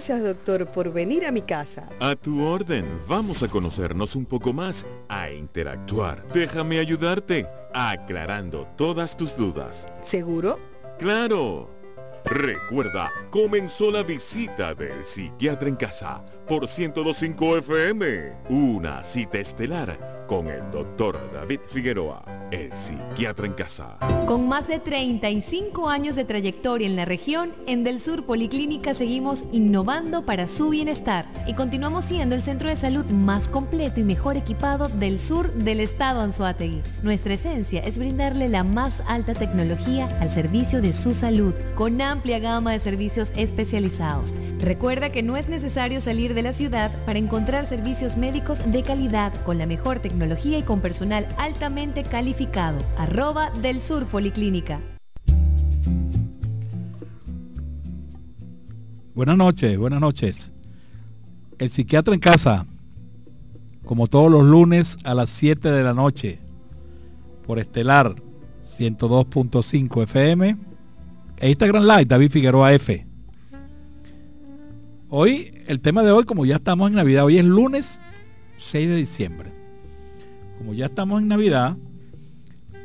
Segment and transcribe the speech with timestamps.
[0.00, 1.86] Gracias, doctor, por venir a mi casa.
[2.00, 2.86] A tu orden.
[3.06, 6.26] Vamos a conocernos un poco más, a interactuar.
[6.32, 9.86] Déjame ayudarte, aclarando todas tus dudas.
[10.00, 10.58] ¿Seguro?
[10.98, 11.68] ¡Claro!
[12.24, 18.32] Recuerda, comenzó la visita del psiquiatra en casa por 1025 FM.
[18.48, 23.98] Una cita estelar con el doctor David Figueroa, el psiquiatra en casa.
[24.26, 29.42] Con más de 35 años de trayectoria en la región, en Del Sur Policlínica seguimos
[29.50, 34.36] innovando para su bienestar y continuamos siendo el centro de salud más completo y mejor
[34.36, 36.80] equipado del sur del estado Anzuategui.
[37.02, 42.38] Nuestra esencia es brindarle la más alta tecnología al servicio de su salud, con amplia
[42.38, 44.32] gama de servicios especializados.
[44.60, 49.32] Recuerda que no es necesario salir de la ciudad para encontrar servicios médicos de calidad
[49.44, 52.78] con la mejor tecnología y con personal altamente calificado.
[52.96, 54.80] Arroba del Sur Policlínica.
[59.14, 60.52] Buenas noches, buenas noches.
[61.58, 62.66] El psiquiatra en casa,
[63.84, 66.38] como todos los lunes a las 7 de la noche,
[67.46, 68.14] por Estelar
[68.64, 70.56] 102.5 FM
[71.38, 73.09] e Instagram Live, David Figueroa F.
[75.12, 78.00] Hoy, el tema de hoy, como ya estamos en Navidad, hoy es lunes
[78.58, 79.50] 6 de diciembre.
[80.56, 81.76] Como ya estamos en Navidad,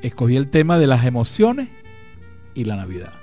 [0.01, 1.69] escogí el tema de las emociones
[2.55, 3.13] y la Navidad.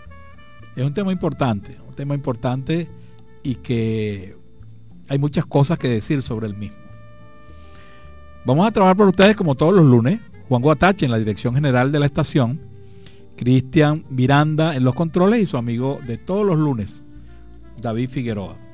[0.77, 2.87] Es un tema importante, un tema importante
[3.43, 4.37] y que
[5.09, 6.79] hay muchas cosas que decir sobre el mismo.
[8.45, 10.21] Vamos a trabajar por ustedes como todos los lunes.
[10.49, 12.61] Juan Guatache en la dirección general de la estación.
[13.37, 17.03] Cristian Miranda en los controles y su amigo de todos los lunes,
[17.81, 18.72] David Figueroa.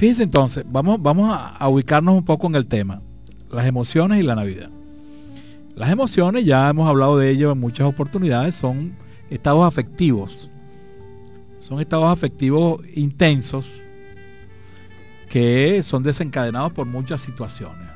[0.00, 3.02] Fíjense entonces, vamos, vamos a, ubicarnos un poco en el tema,
[3.50, 4.70] las emociones y la Navidad.
[5.76, 8.96] Las emociones, ya hemos hablado de ello en muchas oportunidades, son
[9.28, 10.48] estados afectivos.
[11.58, 13.78] Son estados afectivos intensos
[15.28, 17.90] que son desencadenados por muchas situaciones.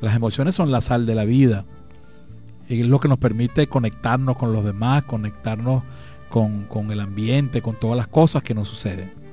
[0.00, 1.66] Las emociones son la sal de la vida.
[2.66, 5.82] Y es lo que nos permite conectarnos con los demás, conectarnos
[6.30, 9.23] con, con el ambiente, con todas las cosas que nos suceden.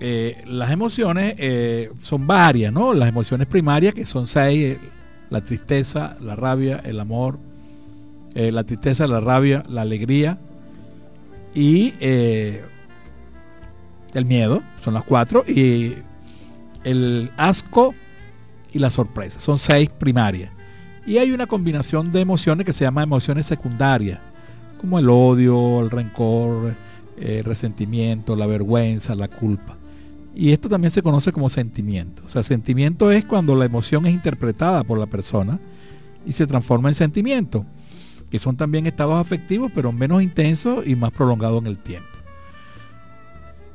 [0.00, 2.94] Eh, las emociones eh, son varias, ¿no?
[2.94, 4.78] Las emociones primarias, que son seis, eh,
[5.30, 7.38] la tristeza, la rabia, el amor,
[8.34, 10.40] la tristeza, la rabia, la alegría
[11.54, 12.64] y el
[14.26, 15.94] miedo, son las cuatro, y
[16.82, 17.94] el asco
[18.72, 20.50] y la sorpresa, son seis primarias.
[21.06, 24.18] Y hay una combinación de emociones que se llama emociones secundarias,
[24.80, 26.74] como el odio, el rencor,
[27.16, 29.76] el resentimiento, la vergüenza, la culpa.
[30.34, 32.22] Y esto también se conoce como sentimiento.
[32.26, 35.60] O sea, sentimiento es cuando la emoción es interpretada por la persona
[36.26, 37.64] y se transforma en sentimiento,
[38.30, 42.08] que son también estados afectivos, pero menos intensos y más prolongados en el tiempo.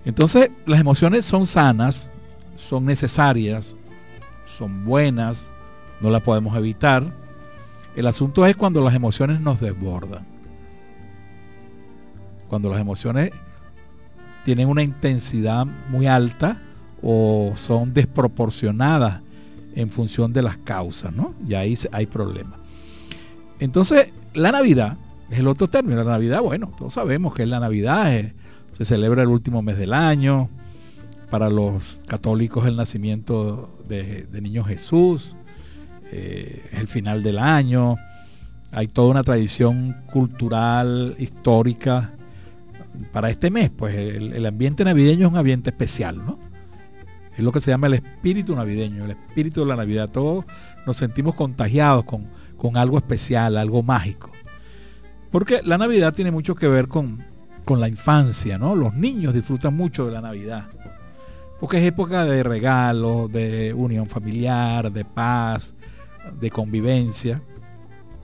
[0.03, 2.09] Entonces, las emociones son sanas,
[2.57, 3.77] son necesarias,
[4.57, 5.51] son buenas,
[6.01, 7.13] no las podemos evitar.
[7.95, 10.25] El asunto es cuando las emociones nos desbordan.
[12.47, 13.31] Cuando las emociones
[14.45, 16.61] tienen una intensidad muy alta
[17.01, 19.21] o son desproporcionadas
[19.75, 21.33] en función de las causas, ¿no?
[21.47, 22.59] Y ahí hay problemas.
[23.59, 24.97] Entonces, la Navidad
[25.29, 26.03] es el otro término.
[26.03, 28.33] La Navidad, bueno, todos sabemos que es la Navidad, eh,
[28.73, 30.49] se celebra el último mes del año.
[31.29, 35.35] Para los católicos el nacimiento de, niño Jesús,
[36.11, 37.97] eh, es el final del año.
[38.71, 42.13] Hay toda una tradición cultural, histórica,
[43.11, 46.39] para este mes, pues el, ambiente navideño es un ambiente especial, ¿no?
[47.35, 50.09] Es lo que se llama el espíritu navideño, el espíritu de la Navidad.
[50.09, 50.45] Todos
[50.85, 52.27] nos sentimos contagiados con,
[52.57, 54.31] con algo especial, algo mágico.
[55.31, 57.23] Porque la Navidad tiene mucho que ver con,
[57.63, 58.75] con la infancia, ¿no?
[58.75, 60.67] Los niños disfrutan mucho de la Navidad.
[61.59, 65.75] Porque es época de regalos, de unión familiar, de paz,
[66.39, 67.41] de convivencia,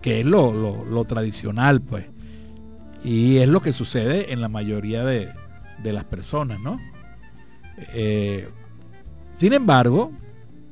[0.02, 2.08] que es lo, lo, lo tradicional, pues.
[3.06, 5.32] Y es lo que sucede en la mayoría de,
[5.84, 6.82] las personas, ¿no?
[7.94, 8.50] Eh,
[9.36, 10.12] sin embargo,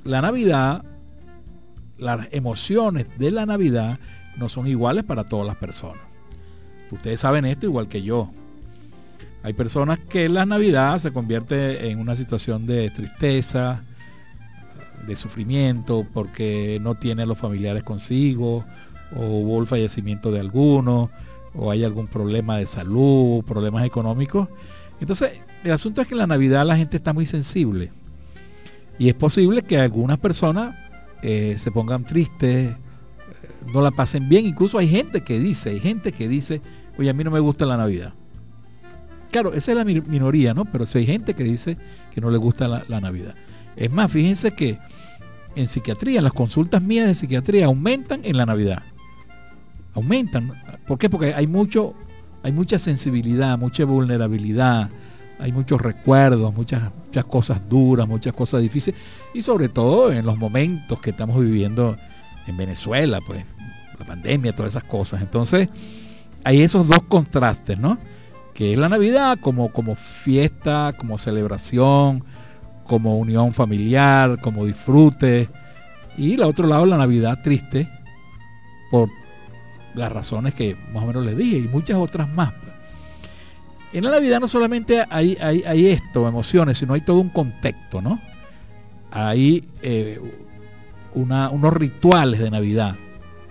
[0.04, 0.84] la Navidad,
[2.00, 4.00] las emociones de la Navidad
[4.38, 6.02] no son iguales para todas las personas.
[6.90, 8.32] Ustedes saben esto igual que yo.
[9.44, 13.84] Hay personas que la Navidad se convierte en una situación de tristeza,
[15.06, 18.66] de sufrimiento, porque no tiene a los familiares consigo,
[19.16, 21.12] o hubo el fallecimiento de alguno,
[21.56, 24.48] o hay algún problema de salud, problemas económicos.
[25.00, 27.92] Entonces, el asunto es que en la Navidad la gente está muy sensible.
[28.98, 30.76] Y es posible que algunas personas
[31.22, 32.76] eh, se pongan tristes, eh,
[33.74, 34.46] no la pasen bien.
[34.46, 36.62] Incluso hay gente que dice, hay gente que dice,
[36.98, 38.14] oye, a mí no me gusta la Navidad.
[39.32, 40.66] Claro, esa es la minoría, ¿no?
[40.66, 41.76] Pero si hay gente que dice
[42.12, 43.34] que no le gusta la, Navidad.
[43.76, 44.78] Es más, fíjense que
[45.56, 48.84] en psiquiatría, las consultas mías de psiquiatría aumentan en la Navidad.
[49.96, 50.52] Aumentan.
[50.88, 51.10] ¿Por qué?
[51.10, 51.94] Porque hay mucho,
[52.42, 54.90] hay mucha sensibilidad, mucha vulnerabilidad,
[55.40, 59.00] hay muchos recuerdos, muchas, muchas cosas duras, muchas cosas difíciles.
[59.34, 61.98] Y sobre todo en los momentos que estamos viviendo
[62.48, 63.46] en Venezuela, pues,
[64.00, 65.22] la pandemia, todas esas cosas.
[65.22, 65.70] Entonces,
[66.44, 67.98] hay esos dos contrastes, ¿no?
[68.54, 72.24] Que es la Navidad como, como fiesta, como celebración,
[72.86, 75.50] como unión familiar, como disfrute.
[76.18, 77.90] Y la otro lado, la Navidad triste,
[78.92, 79.10] por
[79.96, 82.54] las razones que más o menos les dije, y muchas otras más.
[83.94, 88.20] En la Navidad no solamente hay, hay, esto, emociones, sino hay todo un contexto, ¿no?
[89.12, 90.20] Hay eh,
[91.14, 92.96] unos rituales de Navidad.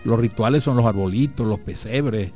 [0.04, 2.32] Los rituales son los arbolitos, los pesebres,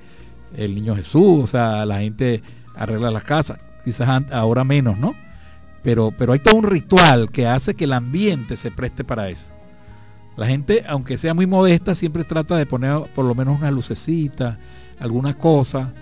[0.57, 2.43] el niño Jesús, o sea, la gente
[2.77, 5.15] arregla las casas, quizás ahora menos, ¿no?
[5.83, 9.56] Pero, pero hay todo un ritual que hace que el ambiente se preste para eso.
[10.37, 14.59] La gente, aunque sea muy modesta, siempre trata de poner por lo menos una lucecita,
[14.99, 15.93] alguna cosa,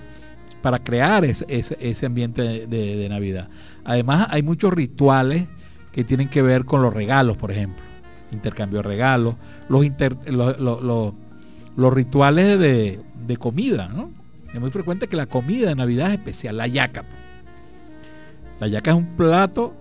[0.61, 3.49] para crear ese, ambiente de, Navidad.
[3.85, 5.47] Además, hay muchos rituales
[5.93, 7.85] que tienen que ver con los regalos, por ejemplo.
[8.33, 9.37] Intercambio de regalos,
[9.69, 9.85] los,
[11.95, 13.91] rituales de, comida.
[14.53, 17.05] Es muy frecuente que la comida de Navidad es especial, la yaca.
[18.59, 19.75] La yaca es un plato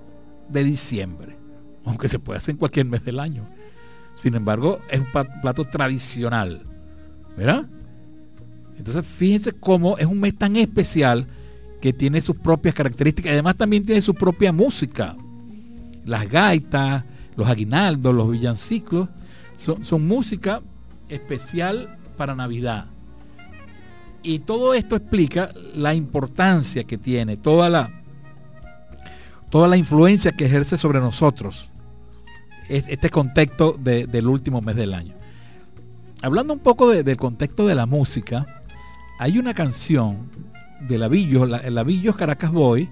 [0.49, 1.37] de diciembre,
[1.85, 3.45] aunque se puede hacer en cualquier mes del año.
[4.15, 5.07] Sin embargo, es un
[5.41, 6.63] plato tradicional.
[7.35, 7.65] ¿Verdad?
[8.77, 11.27] Entonces, fíjense cómo es un mes tan especial
[11.81, 13.31] que tiene sus propias características.
[13.31, 15.15] Además, también tiene su propia música.
[16.05, 17.03] Las gaitas,
[17.35, 19.09] los aguinaldos, los villanciclos,
[19.55, 20.61] son, son música
[21.09, 22.85] especial para Navidad.
[24.21, 27.91] Y todo esto explica la importancia que tiene, toda la,
[29.49, 31.72] toda la influencia que ejerce sobre nosotros
[32.69, 35.15] este contexto del último mes del año.
[36.21, 38.63] Hablando un poco del contexto de la música,
[39.19, 40.29] hay una canción
[40.87, 42.89] de Lavillos, la, Lavillos Caracas Boy.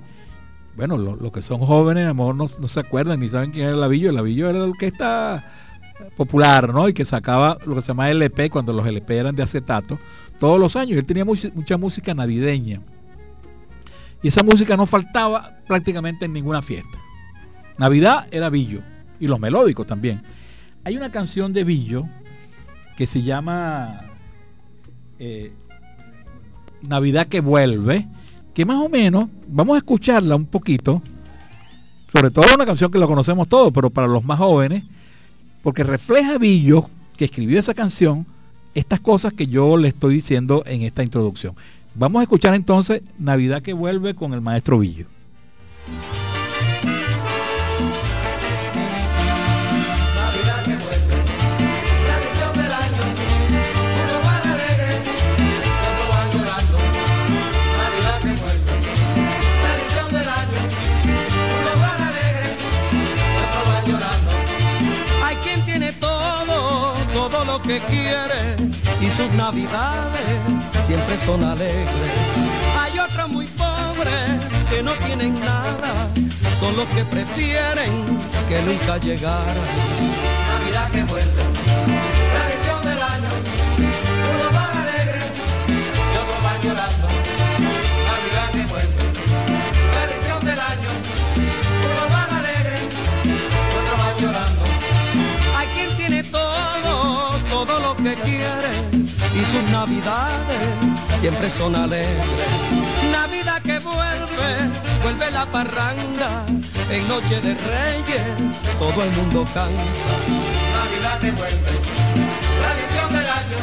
[0.75, 3.77] Bueno, los que son jóvenes a lo mejor no, se acuerdan ni saben quién era
[3.77, 4.11] Lavillo.
[4.11, 5.45] Lavillo era que está
[6.17, 6.89] popular, ¿no?
[6.89, 9.99] Y que sacaba lo que se llama LP cuando los LP eran de acetato
[10.39, 10.97] todos los años.
[10.97, 12.81] Él tenía mucha música navideña.
[14.23, 16.97] Y esa música no faltaba prácticamente en ninguna fiesta.
[17.77, 18.81] Navidad era Billo.
[19.21, 20.21] Y los melódicos también.
[20.83, 22.05] Hay una canción de Billo
[22.97, 24.01] que se llama
[25.19, 25.53] eh,
[26.81, 28.07] Navidad que vuelve.
[28.53, 31.01] Que más o menos, vamos a escucharla un poquito.
[32.11, 34.83] Sobre todo una canción que la conocemos todos, pero para los más jóvenes.
[35.61, 38.25] Porque refleja Billo, que escribió esa canción,
[38.73, 41.55] estas cosas que yo le estoy diciendo en esta introducción.
[41.93, 45.05] Vamos a escuchar entonces Navidad que vuelve con el maestro Villo.
[67.71, 68.55] Que quiere
[68.99, 70.27] y sus navidades
[70.85, 72.11] siempre son alegres.
[72.77, 74.29] Hay otros muy pobres
[74.69, 76.09] que no tienen nada,
[76.59, 79.63] son los que prefieren que nunca llegara.
[80.51, 81.43] Navidad que vuelve,
[101.21, 102.25] siempre son alegres.
[103.11, 104.51] Navidad que vuelve,
[105.03, 106.45] vuelve la parranda,
[106.89, 108.23] en noche de reyes
[108.79, 109.83] todo el mundo canta.
[110.79, 111.73] Navidad que vuelve,
[112.59, 113.59] tradición del año,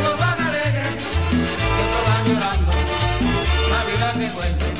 [0.00, 0.96] unos van alegres
[1.32, 2.72] y otros van llorando.
[3.72, 4.79] Navidad que vuelve,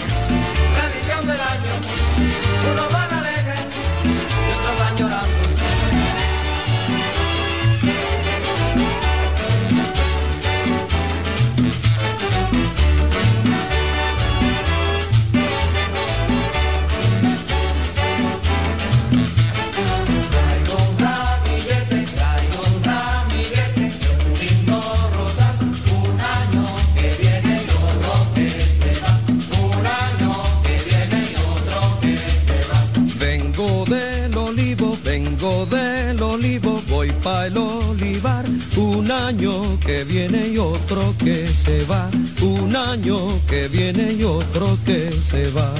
[37.23, 38.45] pa' el olivar.
[38.77, 42.11] Un año que viene y otro que se va.
[42.43, 45.75] Un año que viene y otro que se va.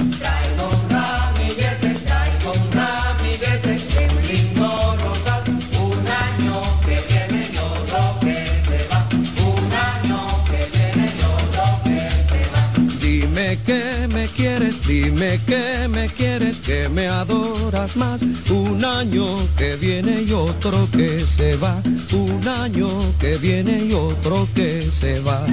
[15.21, 18.23] Que me quieres, que me adoras más.
[18.49, 21.79] Un año que viene y otro que se va.
[22.11, 25.45] Un año que viene y otro que se va.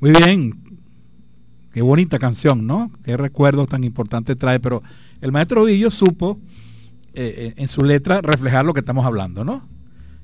[0.00, 0.80] Muy bien,
[1.72, 2.90] qué bonita canción, ¿no?
[3.04, 4.82] Qué recuerdos tan importantes trae, pero
[5.20, 6.40] el maestro Villo supo
[7.20, 9.68] eh, eh, en su letra reflejar lo que estamos hablando, ¿no?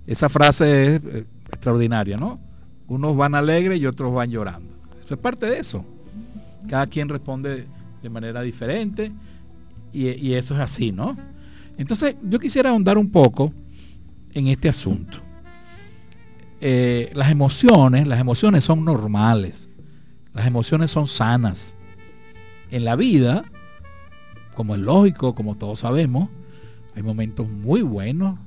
[0.07, 2.39] Esa frase es eh, extraordinaria, ¿no?
[2.87, 4.77] Unos van alegres y otros van llorando.
[5.05, 5.85] Eso es parte de eso.
[6.69, 7.67] Cada quien responde
[8.01, 9.11] de manera diferente
[9.93, 11.17] y, eso es así, ¿no?
[11.79, 13.53] Entonces, yo quisiera ahondar un poco
[14.33, 15.19] en este asunto.
[16.61, 19.69] las emociones, las emociones son normales.
[20.33, 21.75] Las emociones son sanas.
[22.71, 23.43] En la vida,
[24.55, 26.29] como es lógico, como todos sabemos,
[26.95, 28.39] hay momentos muy buenos,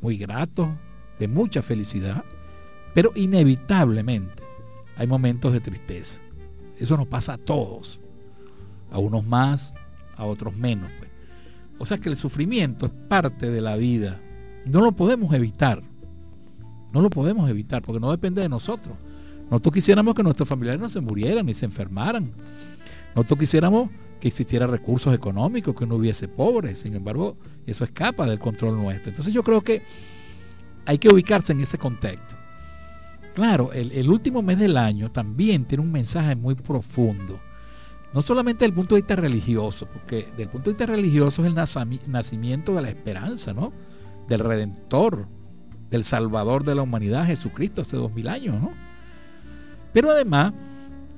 [0.00, 0.68] muy gratos,
[1.18, 2.24] de mucha felicidad,
[2.94, 4.42] pero inevitablemente
[4.96, 6.20] hay momentos de tristeza.
[6.78, 8.00] Eso nos pasa a todos,
[8.90, 9.74] a unos más,
[10.16, 10.90] a otros menos.
[10.98, 11.10] Pues.
[11.78, 14.20] O sea que el sufrimiento es parte de la vida.
[14.66, 15.82] No lo podemos evitar.
[16.92, 18.96] No lo podemos evitar porque no depende de nosotros.
[19.50, 22.32] Nosotros quisiéramos que nuestros familiares no se murieran ni se enfermaran.
[23.14, 23.90] Nosotros quisiéramos
[24.24, 26.78] que existiera recursos económicos, que no hubiese pobres.
[26.78, 29.10] Sin embargo, eso escapa del control nuestro.
[29.10, 29.82] Entonces yo creo que
[30.86, 32.34] hay que ubicarse en ese contexto.
[33.34, 37.38] Claro, el, último mes del año también tiene un mensaje muy profundo.
[38.14, 41.44] No solamente desde el punto de vista religioso, porque desde el punto de vista religioso
[41.44, 43.74] es el nacimiento de la esperanza, ¿no?
[44.26, 45.28] Del Redentor,
[45.90, 48.72] del Salvador de la humanidad, Jesucristo, hace dos mil años, ¿no?
[49.92, 50.54] Pero además,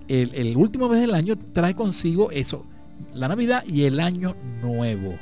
[0.09, 2.67] el, el último mes del año trae consigo eso,
[3.15, 5.15] la Navidad y el año nuevo.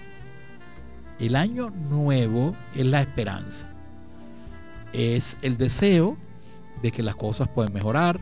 [1.19, 3.69] El año nuevo es la esperanza.
[4.93, 6.17] Es el deseo
[6.83, 8.21] de que las cosas pueden mejorar,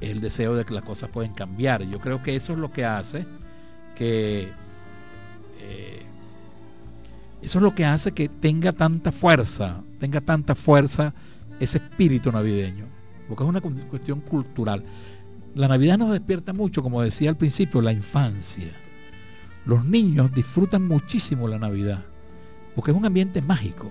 [0.00, 1.82] el deseo de que las cosas pueden cambiar.
[1.82, 3.26] Yo creo que eso es lo que hace
[3.94, 4.48] que
[5.60, 6.02] eh,
[7.42, 11.12] eso es lo que hace que tenga tanta fuerza, tenga tanta fuerza
[11.58, 12.86] ese espíritu navideño,
[13.28, 14.84] porque es una cuestión cultural.
[15.54, 18.70] La Navidad nos despierta mucho, como decía al principio, la infancia.
[19.66, 22.04] Los niños disfrutan muchísimo la Navidad,
[22.74, 23.90] porque es un ambiente mágico.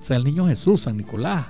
[0.00, 1.46] O sea, el niño Jesús, San Nicolás,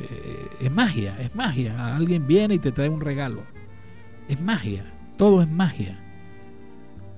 [0.00, 1.96] eh, es magia, es magia.
[1.96, 3.42] Alguien viene y te trae un regalo.
[4.28, 4.84] Es magia,
[5.16, 5.98] todo es magia.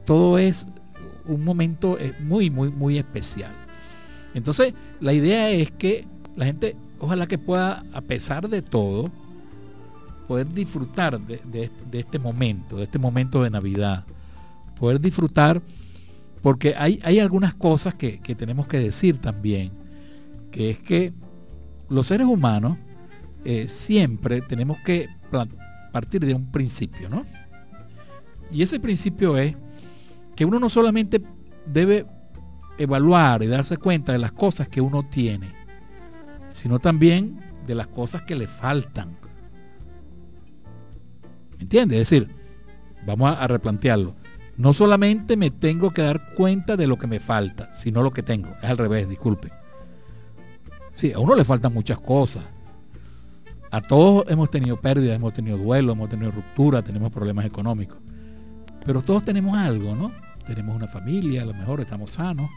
[0.04, 0.66] Todo es
[1.26, 3.52] un momento eh, muy, muy, muy especial.
[4.34, 6.06] Entonces, la idea es que
[6.36, 9.10] la gente, ojalá que pueda, a pesar de todo,
[10.32, 14.06] poder disfrutar de, este momento, de este momento de Navidad.
[14.80, 15.60] Poder disfrutar,
[16.40, 19.72] porque hay, algunas cosas que, tenemos que decir también,
[20.50, 21.12] que es que
[21.90, 22.78] los seres humanos
[23.44, 25.10] eh, siempre tenemos que
[25.92, 27.26] partir de un principio, ¿no?
[28.50, 29.54] Y ese principio es
[30.34, 31.20] que uno no solamente
[31.66, 32.06] debe
[32.78, 35.52] evaluar y darse cuenta de las cosas que uno tiene,
[36.48, 39.20] sino también de las cosas que le faltan.
[41.62, 42.00] ¿Entiendes?
[42.00, 42.28] Es decir,
[43.06, 44.16] vamos a, replantearlo.
[44.56, 48.22] No solamente me tengo que dar cuenta de lo que me falta, sino lo que
[48.22, 48.50] tengo.
[48.62, 49.50] Es al revés, disculpe.
[50.94, 52.44] Sí, a uno le faltan muchas cosas.
[53.70, 57.98] A todos hemos tenido pérdidas, hemos tenido duelo, hemos tenido ruptura, tenemos problemas económicos.
[58.84, 60.12] Pero todos tenemos algo, ¿no?
[60.46, 62.50] Tenemos una familia, a lo mejor estamos sanos.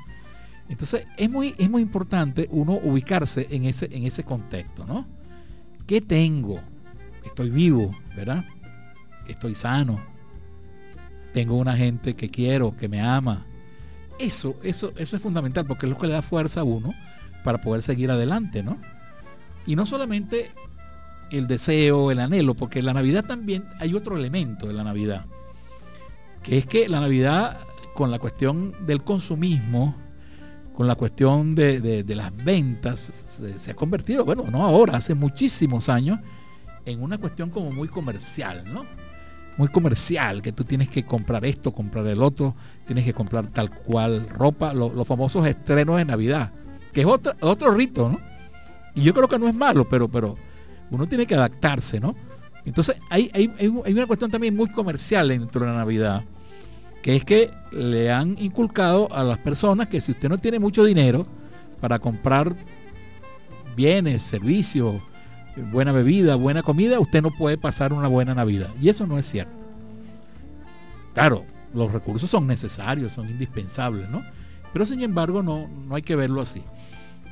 [0.68, 5.06] Entonces es muy, es muy importante uno ubicarse en ese, en ese contexto, ¿no?
[5.86, 6.60] ¿Qué tengo?
[7.24, 8.44] Estoy vivo, ¿verdad?
[9.28, 10.02] Estoy sano,
[11.34, 13.46] tengo una gente que quiero, que me ama.
[14.20, 16.94] Eso, eso, eso es fundamental porque es lo que le da fuerza a uno
[17.44, 18.78] para poder seguir adelante, ¿no?
[19.66, 20.52] Y no solamente
[21.32, 25.26] el deseo, el anhelo, porque la Navidad también hay otro elemento de la Navidad,
[26.42, 27.60] que es que la Navidad,
[27.96, 29.96] con la cuestión del consumismo,
[30.74, 35.90] con la cuestión de, las ventas, se, se, ha convertido, bueno, no ahora, hace muchísimos
[35.90, 36.20] años,
[36.86, 38.86] en una cuestión como muy comercial, ¿no?
[39.58, 43.70] Muy comercial, que tú tienes que comprar esto, comprar el otro, tienes que comprar tal
[43.70, 46.52] cual ropa, los famosos estrenos de Navidad,
[46.94, 48.20] que es otro, otro rito, ¿no?
[48.94, 50.36] Y yo creo que no es malo, pero, pero
[50.92, 52.16] uno tiene que adaptarse, ¿no?
[52.66, 56.24] Entonces hay, hay, hay una cuestión también muy comercial dentro de la Navidad,
[57.02, 60.84] que es que le han inculcado a las personas que si usted no tiene mucho
[60.84, 61.28] dinero
[61.80, 62.56] para comprar
[63.76, 64.96] bienes, servicios,
[65.58, 68.70] buena bebida, buena comida, usted no puede pasar una buena Navidad.
[68.82, 69.54] Y eso no es cierto.
[71.14, 74.24] Claro, los recursos son necesarios, son indispensables, ¿no?
[74.74, 76.62] Pero sin embargo no, no hay que verlo así.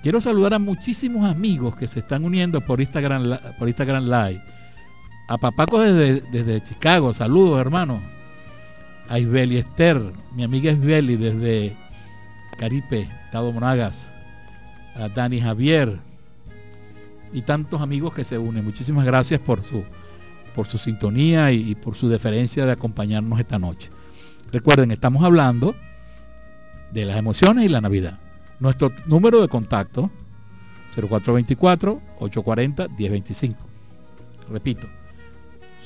[0.02, 4.42] Quiero saludar a muchísimos amigos que se están uniendo por Instagram, por Instagram Live.
[5.28, 8.02] A Papaco desde, desde Chicago, saludos hermano.
[9.10, 10.02] A Isbeli Esther,
[10.36, 11.76] mi amiga Isbeli desde
[12.58, 14.10] Caripe, Estado Monagas.
[14.96, 16.00] A Dani Javier,
[17.34, 18.64] y tantos amigos que se unen.
[18.64, 19.84] Muchísimas gracias por su,
[20.56, 23.90] por su sintonía y, por su deferencia de acompañarnos esta noche.
[24.52, 25.76] Recuerden, estamos hablando
[26.92, 28.20] de las emociones y la Navidad.
[28.60, 30.12] Nuestro número de contacto
[30.96, 33.56] 0424-840-1025.
[34.50, 34.88] Repito,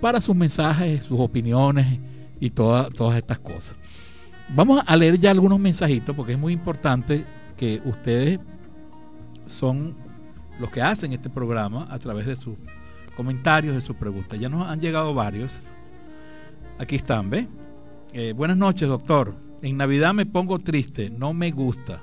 [0.00, 2.00] para sus mensajes, sus opiniones
[2.40, 3.76] y todas todas estas cosas.
[4.54, 7.24] Vamos a leer ya algunos mensajitos porque es muy importante
[7.56, 8.38] que ustedes
[9.46, 9.96] son
[10.58, 12.56] los que hacen este programa a través de sus
[13.16, 14.38] comentarios, de sus preguntas.
[14.38, 15.52] Ya nos han llegado varios.
[16.78, 17.48] Aquí están, ¿ve?
[18.12, 19.34] Eh, buenas noches, doctor.
[19.62, 22.02] En Navidad me pongo triste, no me gusta.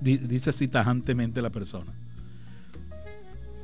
[0.00, 1.92] Dice así tajantemente la persona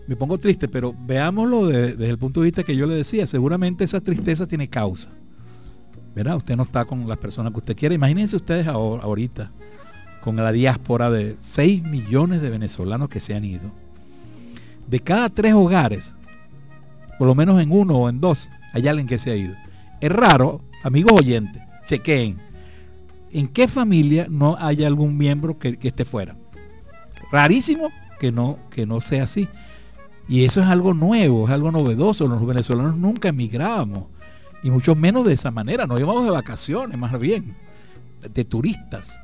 [0.08, 3.84] me pongo triste, pero veámoslo desde el punto de vista que yo le decía, seguramente
[3.84, 5.10] esa tristeza tiene causa.
[6.14, 6.36] ¿Verdad?
[6.38, 7.94] Usted no está con las personas que usted quiere.
[7.94, 9.52] Imagínense ustedes ahorita
[10.22, 13.70] con la diáspora de 6 millones de venezolanos que se han ido.
[14.86, 16.14] De cada tres hogares,
[17.18, 19.54] por lo menos en uno o en dos, hay alguien que se ha ido.
[20.00, 22.38] Es raro, amigos oyentes, chequeen,
[23.30, 26.34] en qué familia no haya algún miembro que, que esté fuera.
[27.30, 29.49] Rarísimo que no, que no sea así.
[30.28, 32.28] Y eso es algo nuevo, es algo novedoso.
[32.28, 34.04] Los venezolanos nunca emigrábamos.
[34.62, 35.86] Y mucho menos de esa manera.
[35.86, 37.56] Nos íbamos de vacaciones, más bien.
[38.34, 39.19] De turistas.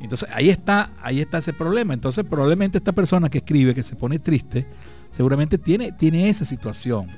[0.00, 1.92] Entonces ahí está, ahí está ese problema.
[1.92, 4.66] Entonces probablemente esta persona que escribe, que se pone triste,
[5.10, 7.08] seguramente tiene, tiene esa situación.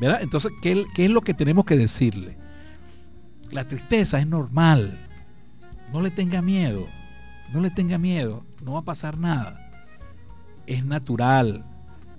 [0.00, 0.22] ¿Verdad?
[0.22, 2.36] Entonces, ¿qué, ¿qué es lo que tenemos que decirle?
[3.52, 4.98] La tristeza es normal.
[5.92, 6.86] No le tenga miedo.
[7.52, 8.44] No le tenga miedo.
[8.64, 9.70] No va a pasar nada.
[10.66, 11.64] Es natural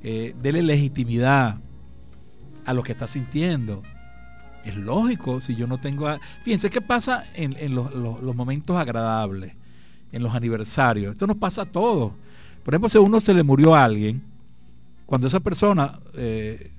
[0.07, 1.57] eh, dele legitimidad
[2.63, 3.81] a lo que está sintiendo.
[4.63, 6.07] Es lógico si yo no tengo...
[6.43, 9.53] Fíjense qué pasa en, los, momentos agradables,
[10.11, 11.13] en los aniversarios.
[11.13, 12.13] Esto nos pasa a todos.
[12.63, 14.21] Por ejemplo, si a uno se le murió a alguien,
[15.07, 16.69] cuando esa persona, eh,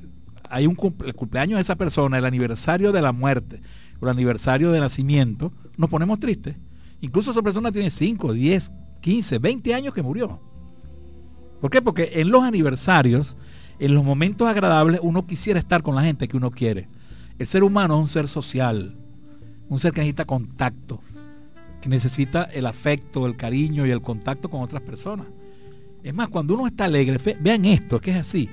[0.48, 3.60] hay un cumpleaños de esa persona, el aniversario de la muerte,
[3.98, 6.54] o el aniversario de nacimiento, nos ponemos tristes.
[7.00, 10.40] Incluso esa persona tiene 5, 10, 15, 20 años que murió.
[11.60, 11.82] ¿Por qué?
[11.82, 13.36] Porque en los aniversarios,
[13.78, 16.88] en los momentos agradables, uno quisiera estar con la gente que uno quiere.
[17.38, 18.94] El ser humano es un ser social,
[19.68, 21.00] un ser que necesita contacto,
[21.80, 25.26] que necesita el afecto, el cariño y el contacto con otras personas.
[26.02, 28.48] Es más, cuando uno está alegre, vean esto, que es así.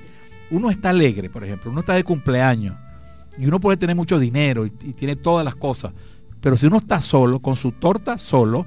[0.50, 2.76] Uno está alegre, por ejemplo, uno está de cumpleaños
[3.38, 5.92] y uno puede tener mucho dinero y, tiene todas las cosas.
[6.40, 8.66] Pero si uno está solo, con su torta solo,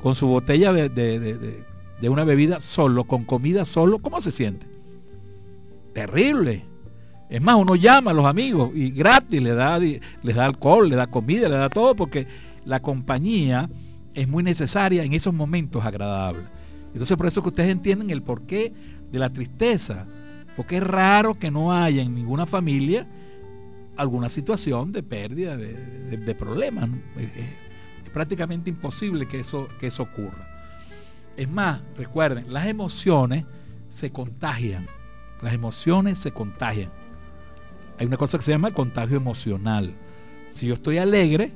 [0.00, 1.64] con su botella de de
[2.02, 4.66] una bebida solo, con comida solo, ¿cómo se siente?
[5.92, 6.64] Terrible.
[7.28, 10.96] Es más, uno llama a los amigos y gratis le da, les da alcohol, le
[10.96, 12.26] da comida, le da todo, porque
[12.64, 13.68] la compañía
[14.14, 16.44] es muy necesaria en esos momentos agradables.
[16.92, 18.72] Entonces por eso que ustedes entienden el porqué
[19.10, 20.06] de la tristeza,
[20.54, 23.06] porque es raro que no haya en ninguna familia
[23.96, 26.88] alguna situación de pérdida, de, problemas.
[27.16, 30.55] Es, es, prácticamente imposible que eso, que eso ocurra.
[31.36, 33.44] Es más, recuerden, las emociones
[33.88, 34.86] se contagian.
[35.42, 36.90] Las emociones se contagian.
[37.98, 39.94] Hay una cosa que se llama el contagio emocional.
[40.50, 41.52] Si yo estoy alegre,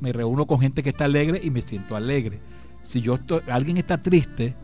[0.00, 2.40] me reúno con gente que está alegre y me siento alegre.
[2.82, 3.18] Si yo
[3.50, 4.54] alguien está triste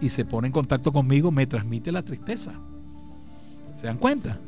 [0.00, 2.52] y se pone en contacto conmigo, me transmite la tristeza.
[3.74, 4.38] ¿Se dan cuenta?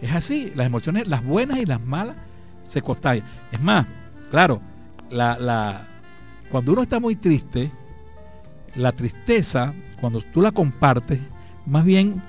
[0.00, 2.16] Es así, las emociones, las buenas y las malas,
[2.62, 3.26] se contagian.
[3.50, 3.86] Es más,
[4.30, 4.60] claro,
[5.10, 5.86] la,
[6.50, 7.70] cuando uno está muy triste,
[8.74, 11.20] la tristeza, cuando tú la compartes,
[11.66, 12.22] más bien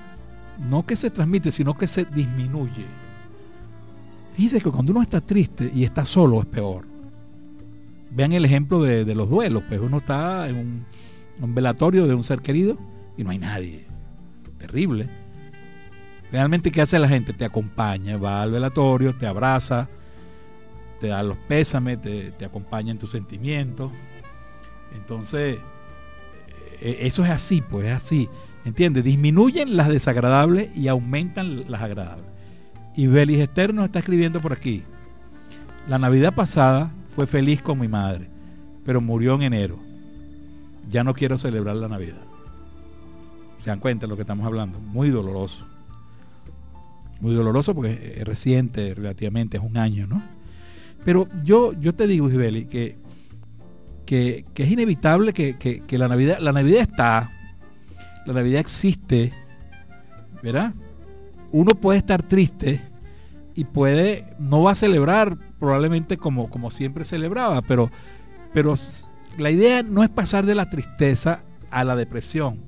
[0.68, 2.86] no que se transmite, sino que se disminuye.
[4.34, 6.86] Fíjense que cuando uno está triste y está solo es peor.
[8.10, 10.84] Vean el ejemplo de, los duelos, pues uno está en
[11.40, 12.78] un, velatorio de un ser querido
[13.16, 13.86] y no hay nadie.
[14.58, 15.08] Terrible.
[16.30, 17.32] Realmente, ¿qué hace la gente?
[17.32, 19.88] Te acompaña, va al velatorio, te abraza,
[21.00, 23.92] te da los pésames, te, te acompaña en tus sentimientos
[24.94, 25.58] Entonces,
[26.80, 28.28] eso es así, pues es así.
[28.64, 29.04] ¿Entiendes?
[29.04, 32.26] Disminuyen las desagradables y aumentan las agradables.
[32.96, 34.82] Y Belis Eterno está escribiendo por aquí.
[35.88, 38.28] La Navidad pasada fue feliz con mi madre,
[38.84, 39.78] pero murió en enero.
[40.90, 42.22] Ya no quiero celebrar la Navidad.
[43.58, 44.78] ¿Se dan cuenta de lo que estamos hablando?
[44.78, 45.66] Muy doloroso.
[47.20, 50.22] Muy doloroso porque es reciente relativamente, es un año, ¿no?
[51.04, 52.96] Pero yo, yo te digo, Isbeli, que,
[54.04, 57.32] que, es inevitable que, que, la Navidad, la Navidad está,
[58.26, 59.32] la Navidad existe,
[60.42, 60.74] ¿verdad?
[61.50, 62.80] Uno puede estar triste
[63.54, 67.90] y puede, no va a celebrar probablemente como, como siempre celebraba, pero,
[68.52, 68.74] pero
[69.38, 72.60] la idea no es pasar de la tristeza a la depresión.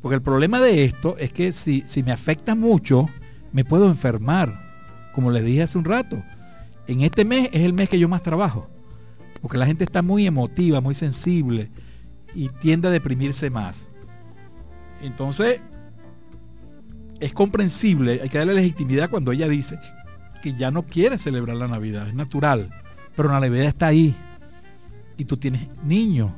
[0.00, 3.08] Porque el problema de esto es que si, si me afecta mucho,
[3.52, 6.22] me puedo enfermar, como les dije hace un rato
[6.88, 8.68] en este mes es el mes que yo más trabajo,
[9.40, 11.70] porque la gente está muy emotiva, muy sensible
[12.34, 13.88] y tiende a deprimirse más.
[15.02, 15.60] Entonces,
[17.20, 19.78] es comprensible, hay que darle legitimidad cuando ella dice
[20.42, 22.70] que ya no quiere celebrar la Navidad, es natural,
[23.16, 24.14] pero la Navidad está ahí.
[25.16, 26.30] Y tú tienes niños,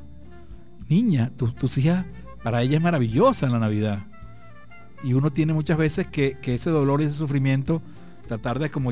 [0.88, 2.06] niña, tus hijas,
[2.42, 4.06] para ella es maravillosa la Navidad.
[5.02, 7.82] Y uno tiene muchas veces que, que ese dolor y ese sufrimiento
[8.26, 8.90] tratar de como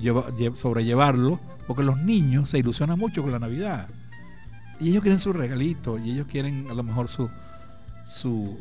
[0.55, 3.89] sobrellevarlo, porque los niños se ilusionan mucho con la Navidad.
[4.81, 7.29] Y ellos quieren su regalito, y ellos quieren a lo mejor su,
[8.07, 8.59] su,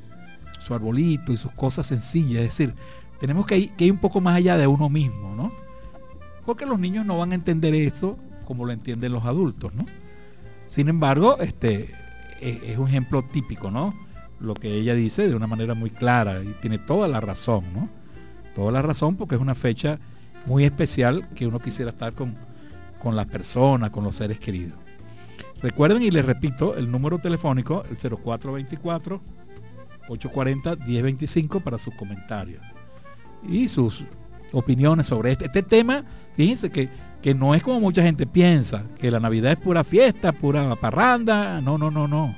[0.60, 2.44] su arbolito y sus cosas sencillas.
[2.44, 2.74] Es decir,
[3.20, 5.52] tenemos que ir, que ir un poco más allá de uno mismo, ¿no?
[6.46, 9.86] Porque los niños no van a entender eso como lo entienden los adultos, ¿no?
[10.68, 11.94] Sin embargo, este
[12.42, 13.94] es, es un ejemplo típico, ¿no?
[14.40, 17.90] Lo que ella dice de una manera muy clara y tiene toda la razón, ¿no?
[18.56, 20.00] Toda la razón porque es una fecha
[20.46, 22.36] muy especial que uno quisiera estar con,
[23.00, 24.87] con las personas, con los seres queridos.
[25.62, 29.22] Recuerden y les repito el número telefónico, el 0424
[30.10, 32.64] 840 1025 para sus comentarios
[33.48, 34.06] y sus
[34.52, 36.04] opiniones sobre este, este tema.
[36.36, 36.90] Fíjense que,
[37.22, 41.62] que no es como mucha gente piensa, que la Navidad es pura fiesta, pura parranda.
[41.62, 42.36] No, no, no, no.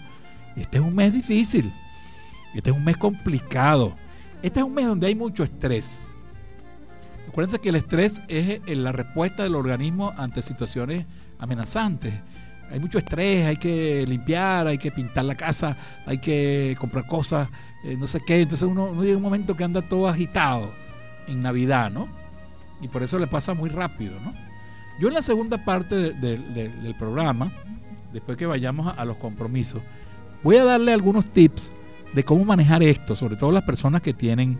[0.55, 1.71] Este es un mes difícil.
[2.53, 3.93] Este es un mes complicado.
[4.41, 6.01] Este es un mes donde hay mucho estrés.
[7.27, 11.05] Acuérdense que el estrés es eh, la respuesta del organismo ante situaciones
[11.37, 12.13] amenazantes.
[12.71, 17.49] Hay mucho estrés, hay que limpiar, hay que pintar la casa, hay que comprar cosas,
[17.83, 18.41] eh, no sé qué.
[18.41, 20.71] Entonces uno, llega un momento que anda todo agitado
[21.27, 22.07] en Navidad, ¿no?
[22.81, 24.33] Y por eso le pasa muy rápido, ¿no?
[24.99, 27.51] Yo en la segunda parte del programa,
[28.11, 29.81] después que vayamos a los compromisos,
[30.43, 31.71] voy a darle algunos tips
[32.13, 34.57] de cómo manejar esto, sobre todo las personas que tienen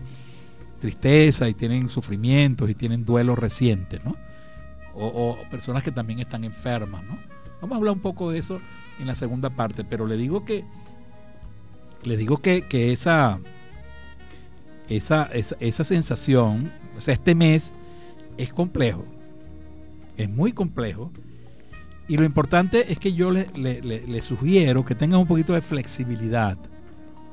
[0.80, 4.16] tristeza y tienen sufrimientos y tienen duelos recientes, ¿no?
[4.94, 7.18] O, personas que también están enfermas, ¿no?
[7.60, 8.60] Vamos a hablar un poco de eso
[8.98, 10.64] en la segunda parte, pero le digo que
[12.02, 13.40] le digo que, esa,
[14.88, 17.72] esa, esa, sensación, o sea, este mes
[18.38, 19.04] es complejo,
[20.16, 21.12] es muy complejo.
[22.08, 26.56] Y lo importante es que yo le, le sugiero que tengan un poquito de flexibilidad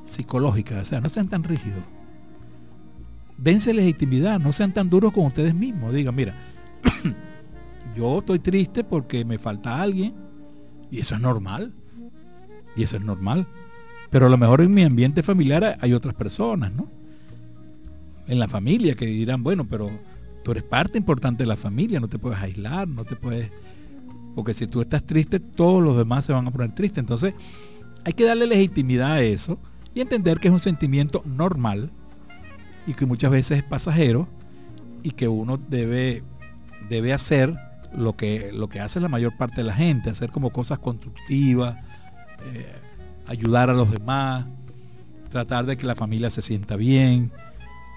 [0.04, 1.84] psicológica, o sea, no sean tan rígidos
[3.38, 5.94] dense legitimidad, no sean tan duros con ustedes mismos.
[5.94, 6.34] Digan, mira,
[7.96, 10.14] yo estoy triste porque me falta alguien
[10.92, 11.74] y eso es normal.
[12.76, 13.48] Y eso es normal.
[14.10, 16.90] Pero a lo mejor en mi ambiente familiar hay otras personas, ¿no?
[18.28, 19.90] En la familia que dirán, bueno, pero
[20.44, 23.52] tú eres parte importante de la familia, no te puedes aislar, no te puedes...
[24.36, 27.00] Porque si tú estás triste, todos los demás se van a poner tristes.
[27.00, 27.34] Entonces,
[28.06, 29.60] hay que darle legitimidad a eso
[29.94, 31.90] y entender que es un sentimiento normal
[32.86, 34.28] y que muchas veces es pasajero
[35.04, 36.24] y que uno debe,
[36.90, 37.58] debe hacer
[37.96, 41.78] lo que, lo que hace la mayor parte de la gente, hacer como cosas constructivas,
[42.46, 42.72] eh,
[43.28, 44.46] ayudar a los demás,
[45.30, 47.32] tratar de que la familia se sienta bien,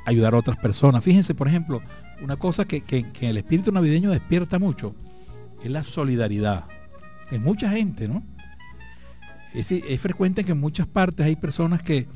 [0.06, 1.04] ayudar a otras personas.
[1.04, 1.82] Fíjense, por ejemplo,
[2.22, 4.94] una cosa que, que, el espíritu navideño despierta mucho
[5.62, 6.64] es la solidaridad.
[7.30, 8.22] En mucha gente, ¿no?
[9.54, 12.08] Es, es frecuente que en muchas partes hay personas que,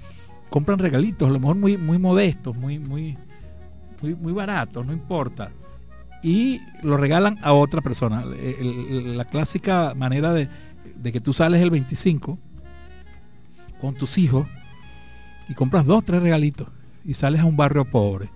[0.54, 3.18] compran regalitos, a lo mejor muy, muy modestos, muy, muy,
[4.00, 5.50] muy, muy baratos, no importa.
[6.24, 8.24] Y lo regalan a otra persona.
[8.24, 10.48] la clásica manera de,
[11.12, 12.38] que tú sales el 25
[13.80, 14.48] con tus hijos
[15.48, 16.66] y compras dos, tres regalitos
[17.04, 18.30] y sales a un barrio pobre.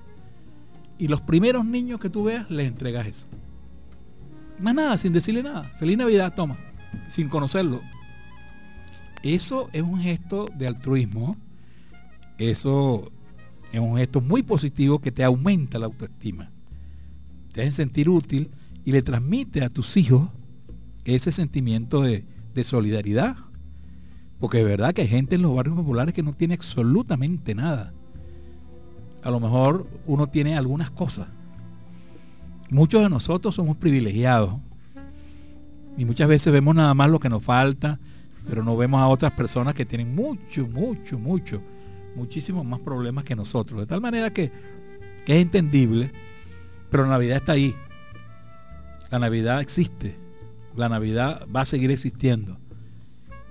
[0.98, 3.26] Y los primeros niños que tú veas les entregas eso.
[4.60, 5.64] Más nada, sin decirle nada.
[5.78, 6.58] Feliz Navidad, toma.
[7.08, 7.80] Sin conocerlo.
[9.22, 11.36] Eso es un gesto de altruismo
[12.38, 13.10] eso
[13.72, 16.50] es un gesto muy positivo que te aumenta la autoestima.
[17.52, 18.50] Te hace sentir útil
[18.84, 20.28] y le transmite a tus hijos
[21.04, 22.24] ese sentimiento de,
[22.62, 23.36] solidaridad.
[24.40, 27.92] Porque es verdad que hay gente en los barrios populares que no tiene absolutamente nada.
[29.22, 31.28] A lo mejor uno tiene algunas cosas.
[32.68, 34.56] Muchos de nosotros somos privilegiados.
[35.96, 38.00] Y muchas veces vemos nada más lo que nos falta,
[38.48, 41.62] pero no vemos a otras personas que tienen mucho, mucho, mucho,
[42.16, 43.80] muchísimos más problemas que nosotros.
[43.80, 46.10] De tal manera que es entendible,
[46.90, 47.74] pero la Navidad está ahí.
[49.10, 50.16] La Navidad existe.
[50.76, 52.58] La Navidad va a seguir existiendo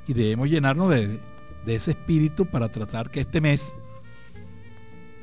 [0.07, 1.19] y debemos llenarnos de,
[1.65, 3.75] ese espíritu para tratar que este mes,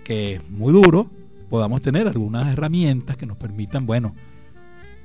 [0.05, 1.11] que es muy duro,
[1.49, 4.15] podamos tener algunas herramientas que nos permitan, bueno,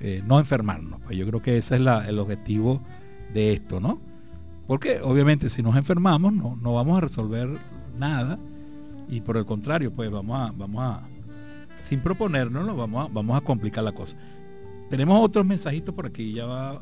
[0.02, 1.00] eh, no enfermarnos.
[1.02, 2.82] Pues yo creo que ese es el objetivo
[3.34, 4.02] de esto, ¿no?
[4.68, 7.58] Porque obviamente si nos enfermamos no, no vamos a resolver
[7.98, 8.38] nada
[9.08, 11.04] y por el contrario, pues vamos a, vamos a
[11.90, 14.16] sin proponernos, vamos a, complicar la cosa.
[14.92, 16.82] Tenemos otros mensajitos por aquí, ya va.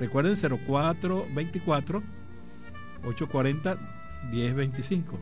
[0.00, 2.02] Recuerden 0424
[3.04, 3.78] 840
[4.32, 5.18] 1025.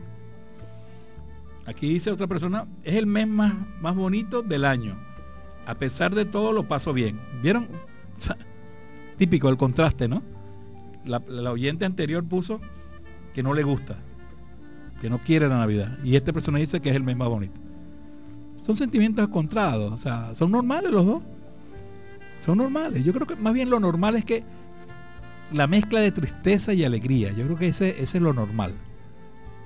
[1.67, 4.97] Aquí dice otra persona, es el mes más, más bonito del año.
[5.67, 7.19] A pesar de todo lo paso bien.
[7.43, 7.67] ¿Vieron?
[9.17, 10.23] típico el contraste, ¿no?
[11.05, 11.19] La,
[11.51, 12.59] oyente anterior puso
[13.35, 13.95] que no le gusta,
[15.01, 15.99] que no quiere la Navidad.
[16.03, 17.68] Y esta persona dice que es el mes más bonito.
[18.69, 21.23] Son sentimientos encontrados, o sea, son normales los dos.
[22.45, 23.03] Son normales.
[23.03, 24.43] Yo creo que más bien lo normal es que
[25.51, 27.31] la mezcla de tristeza y alegría.
[27.31, 28.75] Yo creo que ese, es lo normal.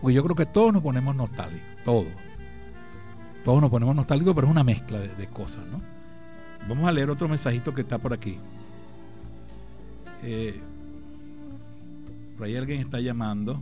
[0.01, 2.13] Porque yo creo que todos nos ponemos nostálgicos, todos.
[3.43, 5.81] Todos nos ponemos nostálgicos, pero es una mezcla de, cosas, ¿no?
[6.69, 8.37] Vamos a leer otro mensajito que está por aquí.
[10.23, 10.61] Eh,
[12.37, 13.61] por ahí alguien está llamando.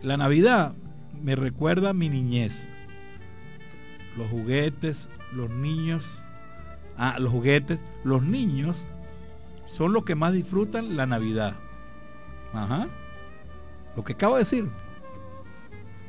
[0.00, 0.72] La Navidad
[1.22, 2.66] me recuerda mi niñez.
[4.16, 6.22] Los juguetes, los niños
[6.96, 7.80] Ah, los juguetes.
[8.04, 8.86] Los niños
[9.66, 11.56] son los que más disfrutan la Navidad.
[12.52, 12.88] Ajá.
[13.96, 14.68] Lo que acabo de decir.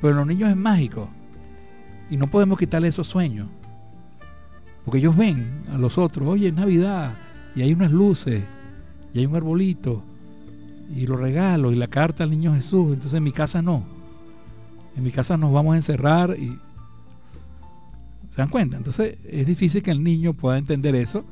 [0.02, 1.10] Pero los niños es mágico.
[2.10, 3.48] Y no podemos quitarle esos sueños.
[4.86, 7.16] Porque ellos ven a los otros, oye, es Navidad,
[7.56, 8.44] y hay unas luces,
[9.14, 10.04] y hay un arbolito,
[10.94, 12.88] y los regalos, y la carta al niño Jesús.
[12.88, 13.86] Entonces en mi casa no.
[14.96, 16.60] En mi casa nos vamos a encerrar y
[18.34, 18.78] ¿Se dan cuenta?
[18.78, 21.24] Entonces es difícil que el niño pueda entender eso.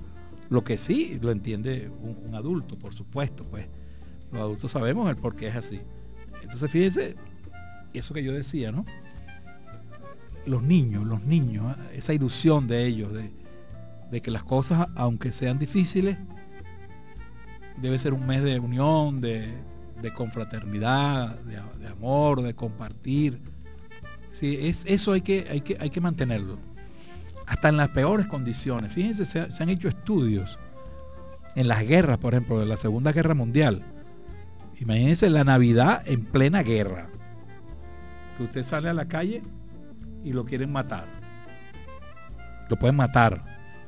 [0.51, 3.67] Lo que sí lo entiende un, adulto, por supuesto, pues.
[4.31, 5.81] Los adultos sabemos el por qué es así.
[6.43, 7.15] Entonces fíjense,
[7.93, 8.85] eso que yo decía, ¿no?
[10.45, 16.17] Los niños, los niños, esa ilusión de ellos, de, que las cosas, aunque sean difíciles,
[17.81, 19.51] debe ser un mes de unión, de,
[20.13, 23.41] confraternidad, de, amor, de compartir.
[24.31, 26.57] Sí, es, eso hay que, hay, que, hay que mantenerlo
[27.51, 28.93] hasta en las peores condiciones.
[28.93, 30.57] Fíjense, se, han hecho estudios
[31.57, 33.83] en las guerras, por ejemplo, de la Segunda Guerra Mundial.
[34.79, 37.09] Imagínense la Navidad en plena guerra.
[38.37, 39.43] Que usted sale a la calle
[40.23, 41.07] y lo quieren matar.
[42.69, 43.43] Lo pueden matar.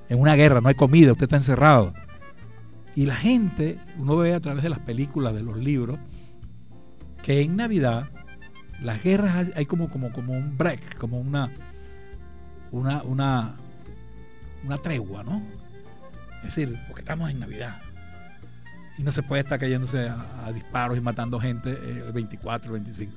[0.10, 1.94] En una guerra no hay comida, usted está encerrado.
[2.96, 6.00] Y la gente, uno ve a través de las películas, de los libros,
[7.22, 8.10] que en Navidad
[8.84, 11.50] las guerras hay como, como, como un break, como una,
[12.72, 13.56] una, una,
[14.64, 15.42] una tregua, ¿no?
[16.38, 17.82] Es decir, porque estamos en Navidad.
[18.98, 23.14] Y no se puede estar cayéndose a, disparos y matando gente el 24, el 25.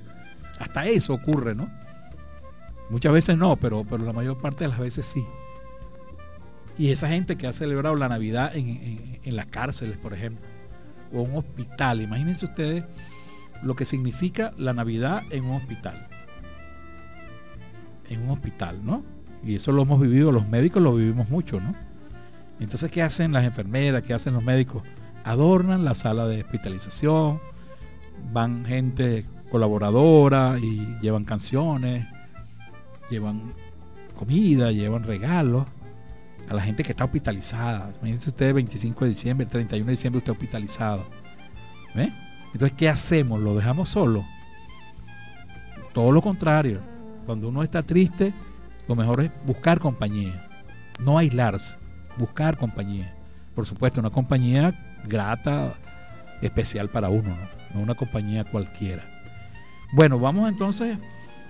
[0.61, 1.69] Hasta eso ocurre, ¿no?
[2.89, 5.27] Muchas veces no, pero, pero la mayor parte de las veces sí.
[6.79, 10.47] Y esa gente que ha celebrado la Navidad en, en las cárceles, por ejemplo,
[11.13, 12.85] o en un hospital, imagínense ustedes
[13.63, 16.09] lo que significa la Navidad en un hospital.
[18.09, 19.03] En un hospital, ¿no?
[19.45, 21.75] Y eso lo hemos vivido, los médicos lo vivimos mucho, ¿no?
[22.59, 24.03] Entonces, ¿qué hacen las enfermeras?
[24.03, 24.83] ¿Qué hacen los médicos?
[25.25, 27.41] Adornan la sala de hospitalización,
[28.33, 32.07] van gente colaboradora y llevan canciones,
[33.11, 33.53] llevan
[34.17, 35.67] comida, llevan regalos
[36.49, 37.91] a la gente que está hospitalizada.
[37.97, 41.07] Imagínense ustedes 25 de diciembre, 31 de diciembre usted hospitalizado.
[41.95, 42.13] ¿Ve?
[42.57, 43.39] Entonces, ¿qué hacemos?
[43.39, 44.25] ¿Lo dejamos solo?
[45.93, 46.81] Todo lo contrario.
[47.27, 48.33] Cuando uno está triste,
[48.89, 50.49] lo mejor es buscar compañía,
[50.99, 51.77] no aislarse,
[52.17, 53.15] buscar compañía.
[53.55, 54.73] Por supuesto, una compañía
[55.07, 55.75] grata,
[56.41, 57.37] especial para uno,
[57.75, 59.05] no, una compañía cualquiera.
[59.93, 60.97] Bueno, vamos entonces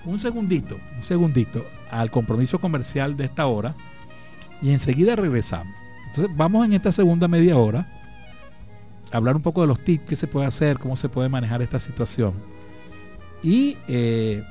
[0.06, 3.76] un segundito, un segundito al compromiso comercial de esta hora
[4.60, 5.72] y enseguida regresamos.
[6.06, 7.95] Entonces vamos en esta segunda media hora
[9.16, 11.78] hablar un poco de los tips, qué se puede hacer, cómo se puede manejar esta
[11.78, 12.34] situación.
[13.42, 14.42] Y eh,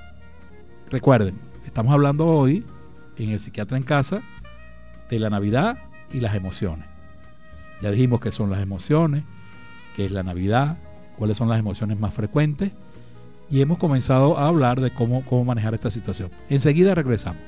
[0.90, 2.66] recuerden, estamos hablando hoy
[3.18, 4.22] en el psiquiatra en casa
[5.10, 5.78] de la Navidad
[6.12, 6.88] y las emociones.
[7.82, 9.24] Ya dijimos que son las emociones,
[9.96, 10.78] qué es la Navidad,
[11.18, 12.72] cuáles son las emociones más frecuentes
[13.50, 16.32] y hemos comenzado a hablar de cómo, cómo manejar esta situación.
[16.50, 17.42] Enseguida regresamos.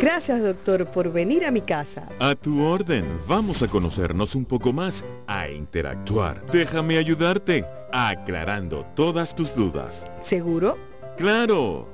[0.00, 2.08] Gracias, doctor, por venir a mi casa.
[2.18, 6.46] A tu orden, vamos a conocernos un poco más, a interactuar.
[6.50, 10.06] Déjame ayudarte, aclarando todas tus dudas.
[10.22, 10.78] ¿Seguro?
[11.18, 11.86] ¡Claro!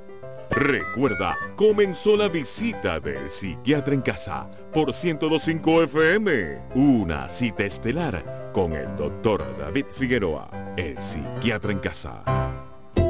[0.51, 6.61] Recuerda, comenzó la visita del psiquiatra en casa por 1025 FM.
[6.75, 12.66] Una cita estelar con el doctor David Figueroa, el psiquiatra en casa.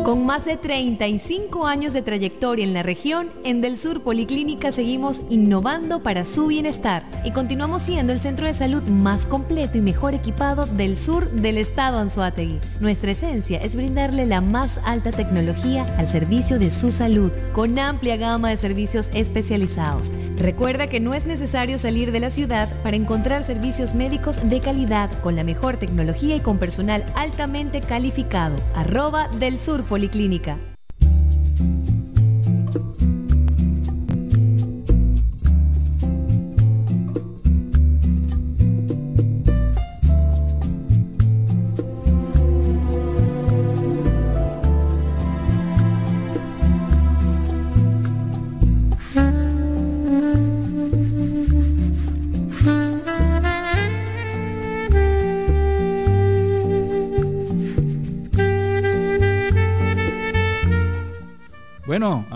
[0.07, 5.21] Con más de 35 años de trayectoria en la región, en Del Sur Policlínica seguimos
[5.29, 10.13] innovando para su bienestar y continuamos siendo el centro de salud más completo y mejor
[10.13, 12.61] equipado del sur del estado Anzuategui.
[12.79, 18.15] Nuestra esencia es brindarle la más alta tecnología al servicio de su salud, con amplia
[18.15, 20.09] gama de servicios especializados.
[20.37, 25.09] Recuerda que no es necesario salir de la ciudad para encontrar servicios médicos de calidad
[25.21, 28.55] con la mejor tecnología y con personal altamente calificado.
[28.73, 29.83] Arroba del Sur.
[29.97, 30.76] Bueno,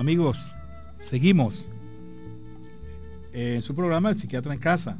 [0.02, 0.54] amigos,
[1.00, 1.70] seguimos
[3.34, 4.98] en su programa El Psiquiatra en Casa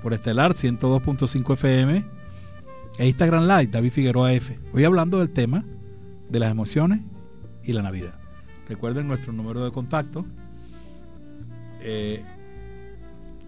[0.00, 2.04] por Estelar 102.5 FM
[2.98, 4.56] e Instagram Live David Figueroa F.
[4.72, 5.64] Hoy hablando del tema
[6.28, 7.00] de las emociones
[7.64, 8.14] y la Navidad.
[8.68, 10.24] Recuerden nuestro número de contacto,
[11.80, 12.22] eh,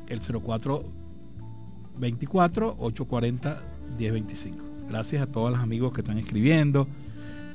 [0.08, 3.62] el 0424 840
[3.96, 4.66] 1025.
[4.88, 6.88] Gracias a todos los amigos que están escribiendo,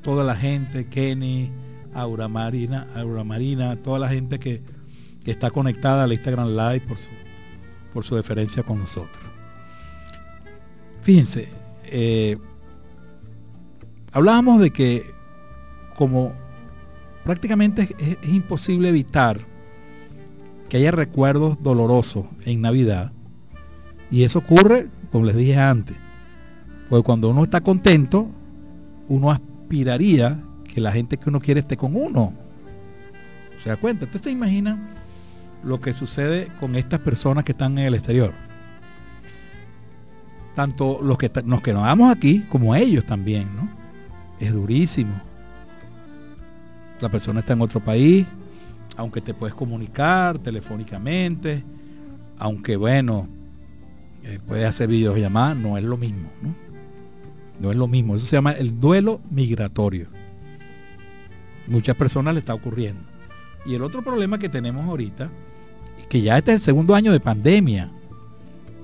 [0.04, 1.52] toda la gente, Kenny,
[1.94, 4.62] Aura Marina, Aura Marina, toda la gente que,
[5.24, 7.10] que está conectada al Instagram Live por su,
[7.94, 9.24] por su deferencia con nosotros.
[11.02, 11.48] Fíjense,
[11.86, 12.38] eh,
[14.12, 15.12] hablábamos de que
[15.96, 16.34] como
[17.24, 19.40] prácticamente es, es, imposible evitar
[20.70, 23.12] que haya recuerdos dolorosos en Navidad,
[24.10, 25.98] y eso ocurre, como les dije antes,
[26.90, 28.30] porque cuando uno está contento,
[29.08, 32.34] uno aspiraría que la gente que uno quiere esté con uno.
[33.62, 34.06] ¿Se da cuenta?
[34.06, 34.80] Usted se imagina
[35.64, 38.34] lo que sucede con estas personas que están en el exterior.
[40.56, 43.70] Tanto los que nos quedamos aquí como ellos también, ¿no?
[44.40, 45.14] Es durísimo.
[47.00, 48.26] La persona está en otro país,
[48.96, 51.64] aunque te puedes comunicar telefónicamente,
[52.38, 53.28] aunque bueno,
[54.24, 56.56] eh, puedes hacer videollamadas, no es lo mismo, ¿no?
[57.60, 58.16] No es lo mismo.
[58.16, 60.21] Eso se llama el duelo migratorio
[61.68, 63.02] muchas personas le está ocurriendo.
[63.66, 65.30] Y el otro problema que tenemos ahorita
[66.00, 67.92] es que ya este es el segundo año de pandemia.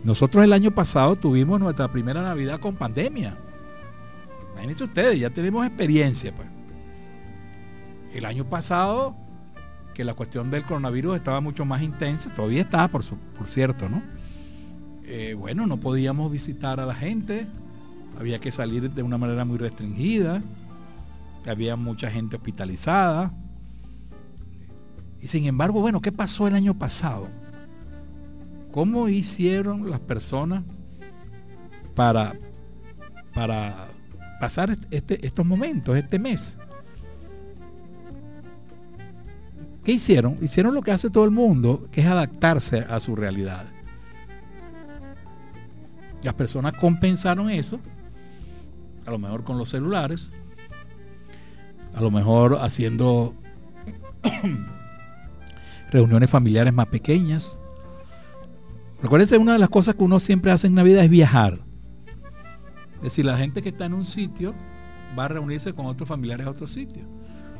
[0.03, 3.37] Nosotros el año pasado tuvimos nuestra primera Navidad con pandemia.
[4.53, 6.33] Imagínense ustedes, ya tenemos experiencia.
[6.33, 6.47] Pues.
[8.13, 9.15] El año pasado,
[9.93, 13.89] que la cuestión del coronavirus estaba mucho más intensa, todavía está, por, su, por cierto,
[13.89, 14.01] ¿no?
[15.05, 17.47] Eh, bueno, no podíamos visitar a la gente,
[18.19, 20.43] había que salir de una manera muy restringida
[21.49, 23.33] había mucha gente hospitalizada.
[25.21, 27.29] Y sin embargo, bueno, ¿qué pasó el año pasado?
[28.71, 30.63] ¿Cómo hicieron las personas
[31.95, 32.33] para,
[33.33, 33.89] para
[34.39, 36.57] pasar este, estos momentos, este mes?
[39.83, 40.37] ¿Qué hicieron?
[40.41, 43.65] Hicieron lo que hace todo el mundo, que es adaptarse a su realidad.
[46.21, 47.79] Las personas compensaron eso,
[49.05, 50.29] a lo mejor con los celulares,
[51.97, 53.33] a lo mejor haciendo
[55.91, 57.57] reuniones familiares más pequeñas.
[59.01, 61.59] Recuérdense, una de las cosas que uno siempre hace en Navidad es viajar.
[62.97, 64.53] Es decir, la gente que está en un sitio
[65.17, 67.03] va a reunirse con otros familiares a otro sitio.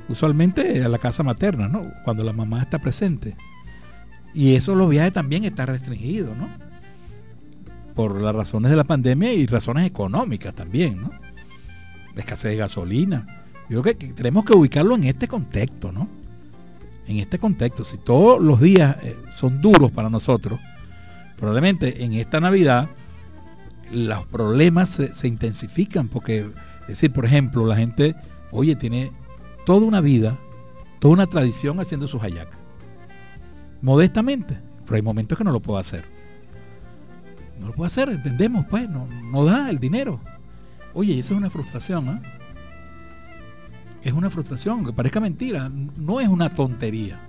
[0.07, 1.91] Usualmente a la casa materna, ¿no?
[2.05, 3.35] Cuando la mamá está presente.
[4.35, 6.47] Y eso los viajes también está restringido, ¿no?
[7.95, 11.11] Por las razones de la pandemia y razones económicas también, ¿no?
[12.13, 13.37] La escasez de gasolina.
[13.69, 16.07] Yo creo que tenemos que ubicarlo en este contexto, ¿no?
[17.05, 17.83] En este contexto.
[17.83, 20.59] Si todos los días eh, son duros para nosotros,
[21.37, 22.89] probablemente en esta Navidad
[23.91, 26.39] los problemas se, intensifican porque,
[26.81, 28.15] es decir, por ejemplo, la gente,
[28.51, 29.11] oye, tiene
[29.65, 30.37] toda una vida,
[30.99, 32.59] toda una tradición haciendo sus hallacas.
[33.81, 36.03] modestamente, pero hay momentos que no lo puedo hacer.
[37.59, 40.19] No lo puedo hacer, entendemos, pues, no, no da el dinero.
[40.93, 42.21] Oye, eso es una frustración, ¿eh?
[44.07, 47.19] Es una frustración, que parezca mentira, no es una tontería.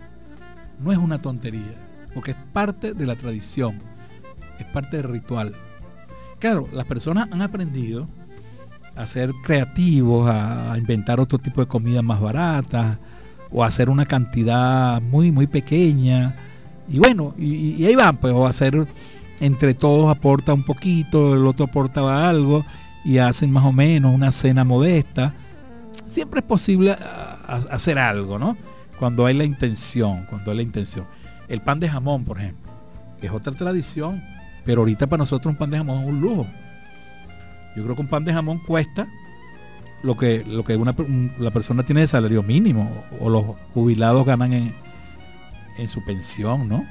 [0.78, 1.74] No es una tontería,
[2.14, 3.80] porque es parte de la tradición,
[4.60, 5.56] es parte del ritual.
[6.38, 8.06] Claro, las personas han aprendido
[8.94, 13.00] a ser creativos, a, inventar otro tipo de comida más barata
[13.50, 16.36] o hacer una cantidad muy, muy pequeña.
[16.88, 18.86] Y bueno, y, ahí van, pues, o hacer
[19.40, 22.64] entre todos aporta un poquito, el otro aporta algo
[23.04, 25.34] y hacen más o menos una cena modesta.
[26.08, 26.96] Siempre es posible
[27.46, 28.56] hacer algo, ¿no?
[28.98, 31.06] Cuando hay la intención, cuando hay la intención.
[31.48, 32.72] El pan de jamón, por ejemplo,
[33.22, 34.22] es otra tradición,
[34.64, 36.46] pero ahorita para nosotros un pan de jamón es un lujo.
[37.76, 39.06] Yo creo que un pan de jamón cuesta
[40.02, 40.94] lo que, lo que una,
[41.38, 42.90] la persona tiene de salario mínimo
[43.20, 43.44] o los
[43.74, 44.72] jubilados ganan en,
[45.76, 46.86] en su pensión, ¿no?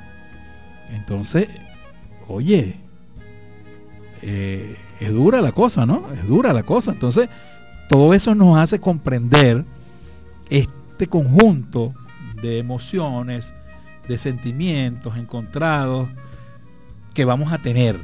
[0.90, 1.48] Entonces,
[2.28, 2.76] oye,
[4.22, 6.06] eh, es dura la cosa, ¿no?
[6.14, 6.92] Es dura la cosa.
[6.92, 7.30] Entonces,
[7.88, 9.66] todo eso nos hace comprender
[10.50, 11.94] este conjunto
[12.42, 13.54] de emociones,
[14.08, 16.10] de sentimientos encontrados
[17.14, 18.00] que vamos a tener.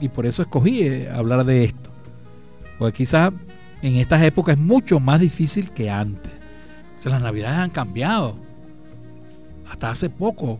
[0.00, 1.90] Y por eso escogí eh, hablar de esto.
[2.78, 3.32] Porque quizás
[3.82, 6.32] en estas épocas es mucho más difícil que antes.
[7.04, 8.38] las navidades han cambiado.
[9.70, 10.58] Hasta hace poco.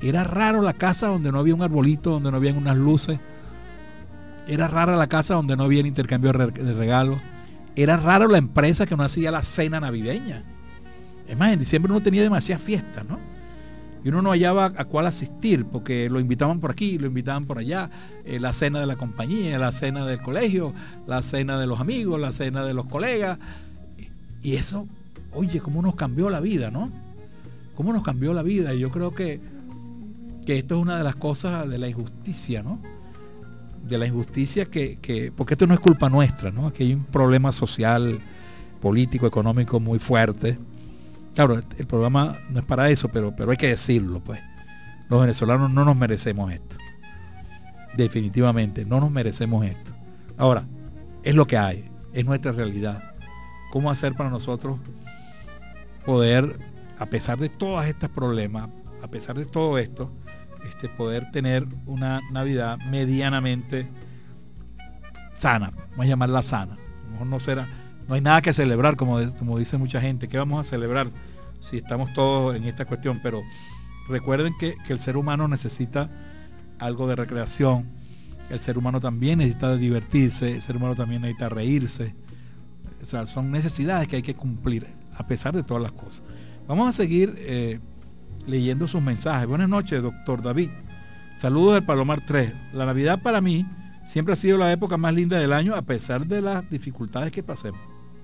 [0.00, 3.18] Era raro la casa donde no había un arbolito, donde no habían unas luces.
[4.48, 7.20] Era rara la casa donde no había intercambio de regalos.
[7.76, 10.42] Era raro la empresa que no hacía la cena navideña.
[11.28, 13.18] Es más, en diciembre no tenía demasiadas fiestas, ¿no?
[14.04, 17.58] y uno no hallaba a cuál asistir, porque lo invitaban por aquí, lo invitaban por
[17.58, 17.90] allá,
[18.24, 20.72] eh, la cena de la compañía, la cena del colegio,
[21.06, 23.38] la cena de los amigos, la cena de los colegas.
[24.42, 24.86] Y eso,
[25.32, 26.90] oye, cómo nos cambió la vida, ¿no?
[27.74, 28.72] Cómo nos cambió la vida.
[28.72, 29.40] Y yo creo que,
[30.46, 32.80] que esto es una de las cosas de la injusticia, ¿no?
[33.82, 36.66] De la injusticia que, que, porque esto no es culpa nuestra, ¿no?
[36.66, 38.20] Aquí hay un problema social,
[38.80, 40.58] político, económico muy fuerte
[41.38, 44.40] Claro, el programa no es para eso, pero, pero hay que decirlo, pues.
[45.08, 46.76] Los venezolanos no nos merecemos esto.
[47.96, 49.92] Definitivamente, no nos merecemos esto.
[50.36, 50.66] Ahora,
[51.22, 53.14] es lo que hay, es nuestra realidad.
[53.70, 54.80] ¿Cómo hacer para nosotros
[56.04, 56.58] poder,
[56.98, 58.70] a pesar de todos estos problemas,
[59.00, 60.10] a pesar de todo esto,
[60.64, 63.88] este, poder tener una Navidad medianamente
[65.34, 66.76] sana, vamos a llamarla sana.
[67.24, 67.66] no será,
[68.08, 70.28] no hay nada que celebrar, como, como dice mucha gente.
[70.28, 71.08] ¿Qué vamos a celebrar?
[71.60, 73.42] si estamos todos en esta cuestión, pero
[74.08, 76.10] recuerden que, el ser humano necesita
[76.78, 77.86] algo de recreación,
[78.50, 82.14] el ser humano también necesita divertirse, el ser humano también necesita reírse.
[83.02, 86.22] O sea, son necesidades que hay que cumplir a pesar de todas las cosas.
[86.66, 87.80] Vamos a seguir eh,
[88.48, 89.46] leyendo sus mensajes.
[89.46, 90.70] Buenas noches, doctor David.
[91.36, 92.52] Saludos del Palomar 3.
[92.72, 93.66] La Navidad para mí
[94.06, 97.42] siempre ha sido la época más linda del año a pesar de las dificultades que
[97.42, 97.80] pasemos.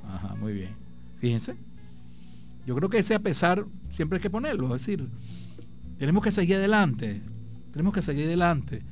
[0.08, 0.70] Ajá, muy bien.
[1.18, 1.54] Fíjense.
[2.66, 5.06] Yo creo que ese a pesar siempre hay que ponerlo, es decir,
[5.98, 7.20] tenemos que seguir adelante,
[7.72, 8.82] tenemos que seguir adelante.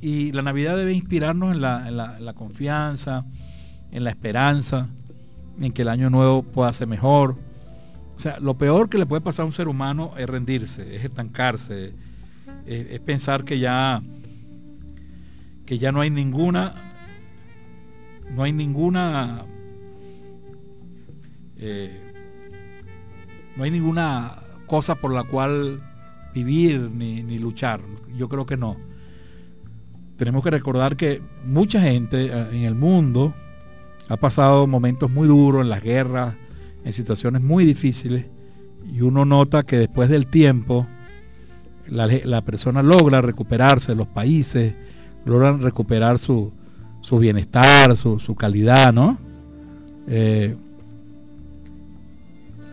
[0.00, 3.24] Y la Navidad debe inspirarnos en la, confianza,
[3.90, 4.88] en la esperanza,
[5.60, 7.36] en que el año nuevo pueda ser mejor.
[8.22, 11.04] O sea, lo peor que le puede pasar a un ser humano es rendirse, es
[11.04, 11.92] estancarse,
[12.66, 14.00] es, pensar que ya,
[15.66, 16.72] que ya no hay ninguna,
[18.30, 19.44] no hay ninguna
[21.56, 22.00] eh,
[23.56, 25.82] no hay ninguna cosa por la cual
[26.32, 27.80] vivir ni, luchar.
[28.16, 28.76] Yo creo que no.
[30.16, 33.34] Tenemos que recordar que mucha gente eh, en el mundo
[34.08, 36.36] ha pasado momentos muy duros en las guerras,
[36.84, 38.26] en situaciones muy difíciles,
[38.92, 40.86] y uno nota que después del tiempo
[41.88, 44.74] la, persona logra recuperarse, los países
[45.24, 46.52] logran recuperar su,
[47.18, 49.18] bienestar, su, calidad, ¿no?
[50.08, 50.56] Eh,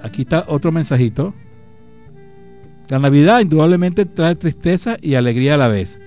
[0.01, 1.33] aquí está otro mensajito.
[2.87, 5.99] La Navidad indudablemente trae tristeza y alegría a la vez.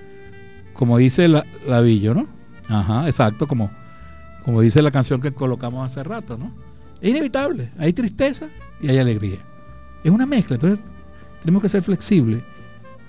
[0.73, 2.27] Como dice la, Lavillo, ¿no?
[2.67, 3.71] Ajá, exacto, como,
[4.43, 6.51] como dice la canción que colocamos hace rato, ¿no?
[7.03, 8.47] Es inevitable, hay tristeza
[8.81, 9.37] y hay alegría.
[10.03, 10.83] Es una mezcla, entonces
[11.41, 12.41] tenemos que ser flexibles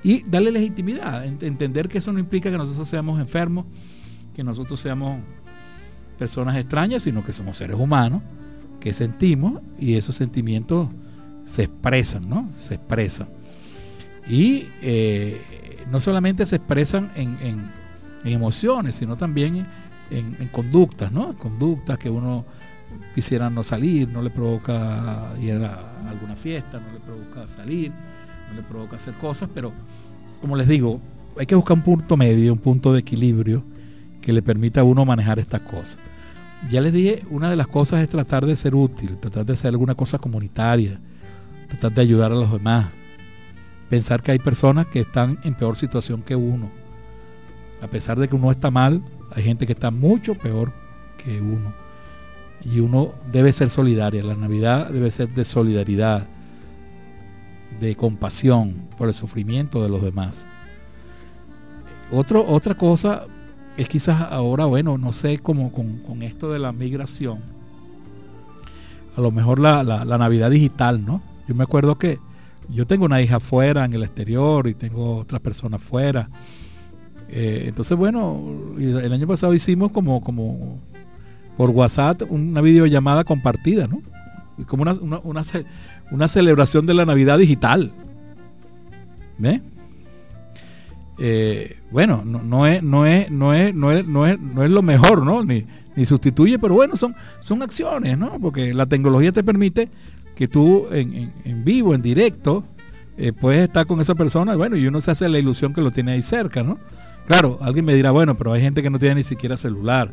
[0.03, 3.65] y darle legitimidad, entender que eso no implica que nosotros seamos enfermos,
[4.35, 5.21] que nosotros seamos
[6.19, 8.21] personas extrañas, sino que somos seres humanos
[8.85, 10.89] que sentimos y esos sentimientos
[11.47, 12.51] se expresan, ¿no?
[12.59, 13.29] Se expresan.
[14.29, 15.41] Y eh,
[15.91, 17.71] no solamente se expresan en,
[18.25, 19.67] emociones, sino también
[20.11, 21.35] en, conductas, ¿no?
[21.39, 22.45] Conductas que uno
[23.15, 27.93] quisiera no salir, no le provoca ir a alguna fiesta, no le provoca salir,
[28.49, 29.73] no le provoca hacer cosas, pero
[30.41, 31.01] como les digo,
[31.39, 33.63] hay que buscar un punto medio, un punto de equilibrio
[34.21, 35.99] que le permita a uno manejar estas cosas.
[36.71, 39.69] Ya les dije, una de las cosas es tratar de ser útil, tratar de hacer
[39.69, 40.99] alguna cosa comunitaria,
[41.69, 42.87] tratar de ayudar a los demás.
[43.91, 46.71] Pensar que hay personas que están en peor situación que uno.
[47.83, 49.03] A pesar de que uno está mal,
[49.33, 50.73] hay gente que está mucho peor
[51.23, 51.84] que uno.
[52.63, 54.23] Y uno debe ser solidaria.
[54.23, 56.27] La Navidad debe ser de solidaridad,
[57.81, 60.47] de compasión por el sufrimiento de los demás.
[62.11, 63.27] Otro, otra cosa
[63.77, 67.41] es quizás ahora, bueno, no sé, como con, esto de la migración,
[69.17, 71.23] a lo mejor la, Navidad digital, ¿no?
[71.49, 72.19] Yo me acuerdo que
[72.69, 76.31] yo tengo una hija fuera, en el exterior, y tengo otras personas fuera.
[77.29, 78.41] Eh, entonces, bueno,
[78.79, 80.81] el año pasado hicimos como, como
[81.57, 84.03] por WhatsApp una videollamada compartida, ¿no?
[84.67, 85.43] Como una, una,
[86.11, 87.93] una celebración de la Navidad digital.
[91.19, 94.83] Eh, bueno, no, es, no, es, no, es, no, es, no, es, no es lo
[94.83, 95.45] mejor, ¿no?
[95.45, 95.65] Ni,
[95.97, 98.39] ni sustituye, pero bueno, son, son acciones, ¿no?
[98.41, 99.89] Porque la tecnología te permite
[100.35, 102.65] que tú en, en, vivo, en directo,
[103.17, 105.93] eh, puedes estar con esa persona, bueno, y uno se hace la ilusión que lo
[105.93, 106.79] tiene ahí cerca, ¿no?
[107.27, 110.11] Claro, alguien me dirá, bueno, pero hay gente que no tiene ni siquiera celular.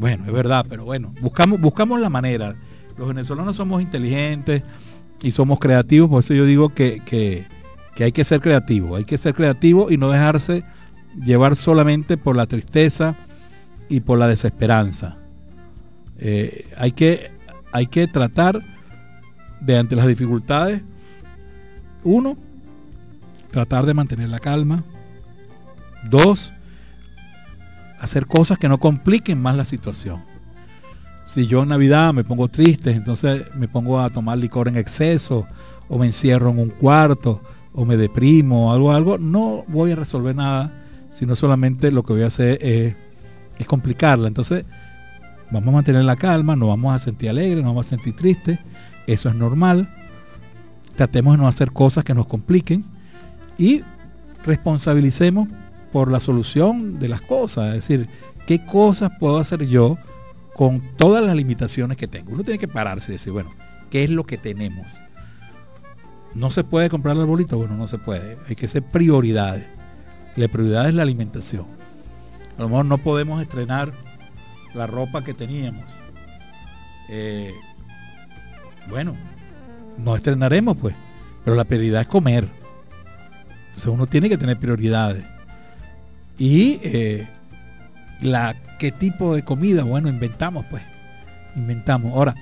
[0.00, 2.56] Bueno, es verdad, pero bueno, buscamos, buscamos la manera.
[2.98, 4.64] Los venezolanos somos inteligentes
[5.22, 7.44] y somos creativos, por eso yo digo que, que
[7.94, 10.64] que hay que ser creativo, hay que ser creativo y no dejarse
[11.22, 13.14] llevar solamente por la tristeza
[13.90, 15.18] y por la desesperanza.
[16.18, 17.30] Eh, hay, que,
[17.72, 18.62] hay que tratar
[19.60, 20.82] de ante las dificultades,
[22.02, 22.38] uno,
[23.50, 24.84] tratar de mantener la calma.
[26.08, 26.54] Dos,
[28.00, 30.24] hacer cosas que no compliquen más la situación.
[31.26, 35.46] Si yo en Navidad me pongo triste, entonces me pongo a tomar licor en exceso
[35.88, 37.40] o me encierro en un cuarto
[37.72, 40.72] o me deprimo o algo, algo, no voy a resolver nada,
[41.12, 42.96] sino solamente lo que voy a hacer es,
[43.66, 44.26] complicarla.
[44.26, 44.64] Entonces,
[45.50, 48.58] vamos a mantener la calma, no vamos a sentir alegre, no vamos a sentir triste,
[49.06, 49.94] eso es normal.
[50.96, 52.84] Tratemos de no hacer cosas que nos compliquen
[53.58, 53.82] y
[54.44, 55.48] responsabilicemos
[55.92, 58.08] por la solución de las cosas, es decir,
[58.46, 59.98] qué cosas puedo hacer yo
[60.54, 62.32] con todas las limitaciones que tengo.
[62.32, 63.50] Uno tiene que pararse y decir, bueno,
[63.90, 65.02] ¿qué es lo que tenemos?
[66.34, 67.56] ¿No se puede comprar el arbolito?
[67.56, 68.38] Bueno, no se puede.
[68.48, 69.64] Hay que ser prioridades.
[70.36, 71.66] La prioridad es la alimentación.
[72.56, 73.92] A lo mejor no podemos estrenar
[74.74, 75.84] la ropa que teníamos.
[77.08, 77.52] Eh,
[78.88, 79.14] bueno,
[79.98, 80.94] no estrenaremos pues,
[81.44, 82.48] pero la prioridad es comer.
[83.66, 85.24] Entonces uno tiene que tener prioridades.
[86.40, 87.28] Y eh,
[88.22, 90.82] la qué tipo de comida, bueno, inventamos pues.
[91.54, 92.14] Inventamos.
[92.14, 92.34] Ahora,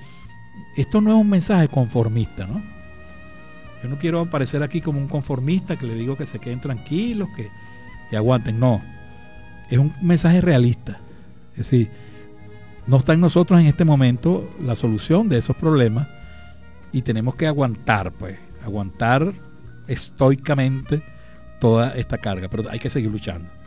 [0.77, 2.61] esto no es un mensaje conformista, ¿no?
[3.83, 7.27] Yo no quiero aparecer aquí como un conformista que le digo que se queden tranquilos,
[7.35, 7.49] que,
[8.15, 8.57] aguanten.
[8.57, 8.81] No.
[9.69, 10.97] Es un mensaje realista.
[11.51, 11.91] Es decir,
[12.87, 16.07] no está en nosotros en este momento la solución de esos problemas
[16.93, 19.33] y tenemos que aguantar, pues, aguantar
[19.87, 21.03] estoicamente
[21.59, 23.58] toda esta carga, pero hay que seguir luchando.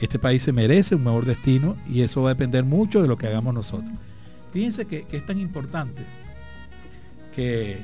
[0.00, 3.16] Este país se merece un mejor destino y eso va a depender mucho de lo
[3.16, 3.90] que hagamos nosotros.
[4.52, 6.02] Fíjense que es tan importante
[7.34, 7.76] que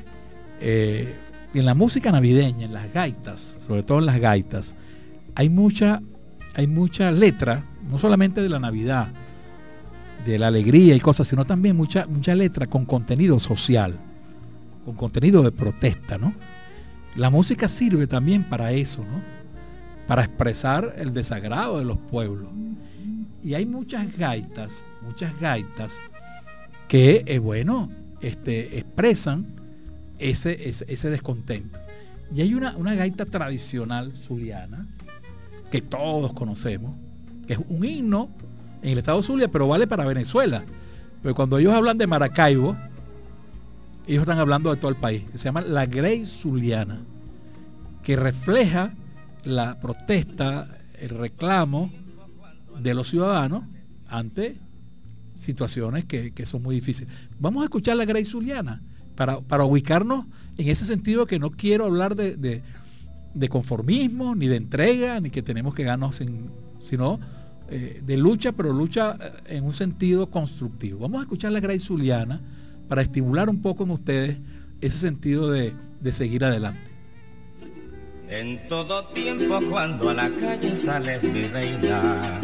[0.61, 1.15] eh,
[1.55, 4.75] en la música navideña, en las gaitas, sobre todo en las gaitas,
[5.35, 6.03] hay mucha,
[6.55, 9.09] hay mucha letra, no solamente de la Navidad,
[10.25, 13.99] de la alegría y cosas, sino también mucha, mucha letra con contenido social,
[14.85, 16.33] con contenido de protesta, ¿no?
[17.17, 19.42] La música sirve también para eso, ¿no?
[20.07, 22.51] Para expresar el desagrado de los pueblos.
[23.43, 25.99] Y hay muchas gaitas, muchas gaitas
[26.89, 27.91] que, eh, bueno,
[28.21, 29.47] este, expresan
[30.19, 31.81] ese, ese, descontento.
[32.35, 34.87] Y hay una, una gaita tradicional zuliana
[35.71, 36.97] que todos conocemos,
[37.47, 38.29] que es un himno
[38.83, 40.63] en el estado Zulia, pero vale para Venezuela.
[41.23, 42.77] Pero cuando ellos hablan de Maracaibo,
[44.07, 47.01] ellos están hablando de todo el país, que se llama la Grey Zuliana,
[48.03, 48.93] que refleja
[49.45, 51.91] la protesta, el reclamo
[52.81, 53.65] de los ciudadanos
[54.09, 54.57] ante
[55.37, 57.13] situaciones que, que son muy difíciles.
[57.39, 58.83] Vamos a escuchar la Grey Zuliana
[59.15, 60.27] para, ubicarnos
[60.57, 62.63] en ese sentido que no quiero hablar de,
[63.49, 66.21] conformismo, ni de entrega, ni que tenemos que ganarnos,
[66.83, 67.21] sino
[67.71, 71.01] eh, de lucha, pero lucha eh, en un sentido constructivo.
[71.01, 72.41] Vamos a escuchar la Grace Zuliana
[72.89, 74.39] para estimular un poco en ustedes
[74.81, 76.92] ese sentido de, de seguir adelante.
[78.35, 82.41] En todo tiempo cuando a la calle sales mi reina,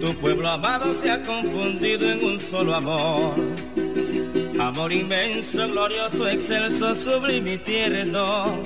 [0.00, 3.34] tu pueblo amado se ha confundido en un solo amor
[4.60, 8.60] Amor inmenso, glorioso, excelso, sublime y tierno.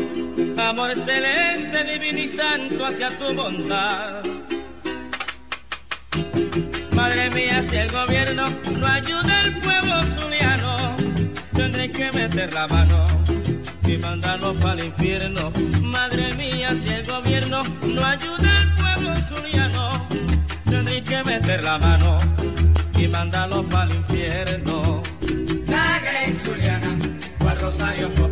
[0.56, 4.22] Amor celeste, divino y santo hacia tu bondad.
[6.96, 10.96] Madre mía, si el gobierno no ayuda al pueblo zuliano,
[11.52, 13.21] tendré que meter la mano
[13.86, 15.52] y mandarlo para el infierno.
[15.82, 20.08] Madre mía, si el gobierno no ayuda al pueblo zuliano,
[20.64, 22.18] tendré que meter la mano
[22.96, 25.02] y mandarlo para el infierno.
[25.66, 26.88] La Grey Zuliana,
[27.38, 28.31] Popular,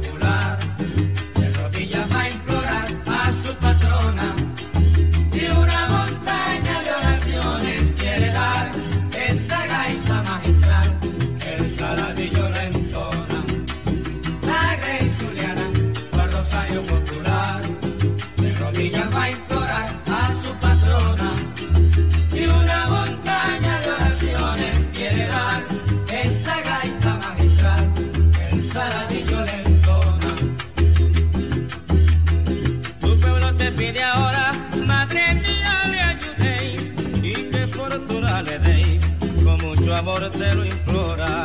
[40.11, 41.45] amor te lo implora.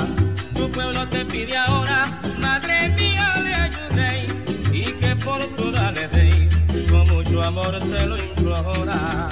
[0.55, 4.33] Tu pueblo te pide ahora, madre mía, le ayudéis
[4.71, 6.51] y que fortuna le deis,
[6.89, 9.29] con mucho amor te lo implora.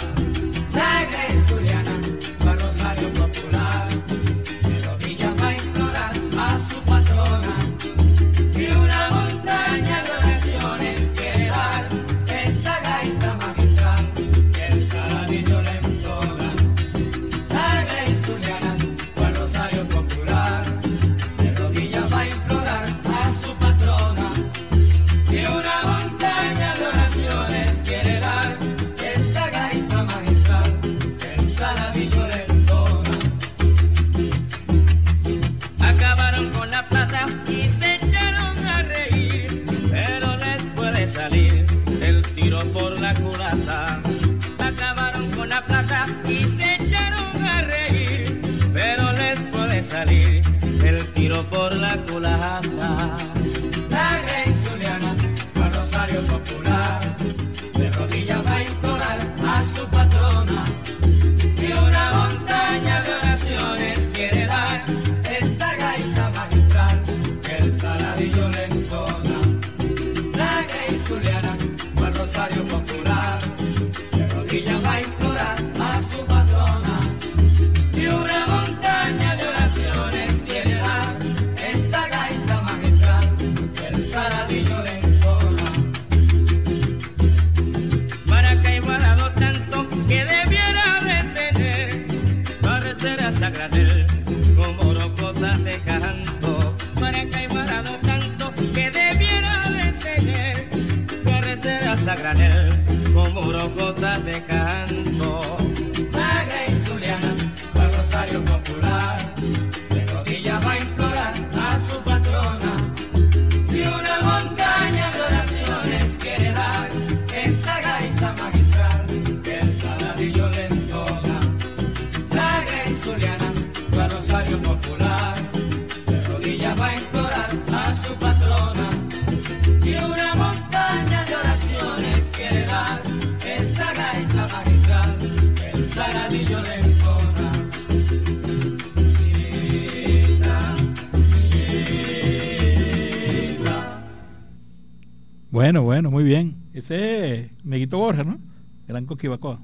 [145.73, 146.55] Bueno, bueno, muy bien.
[146.71, 148.39] Ese es Meguito Borja, ¿no?
[148.87, 149.59] Gran Coquibacoa.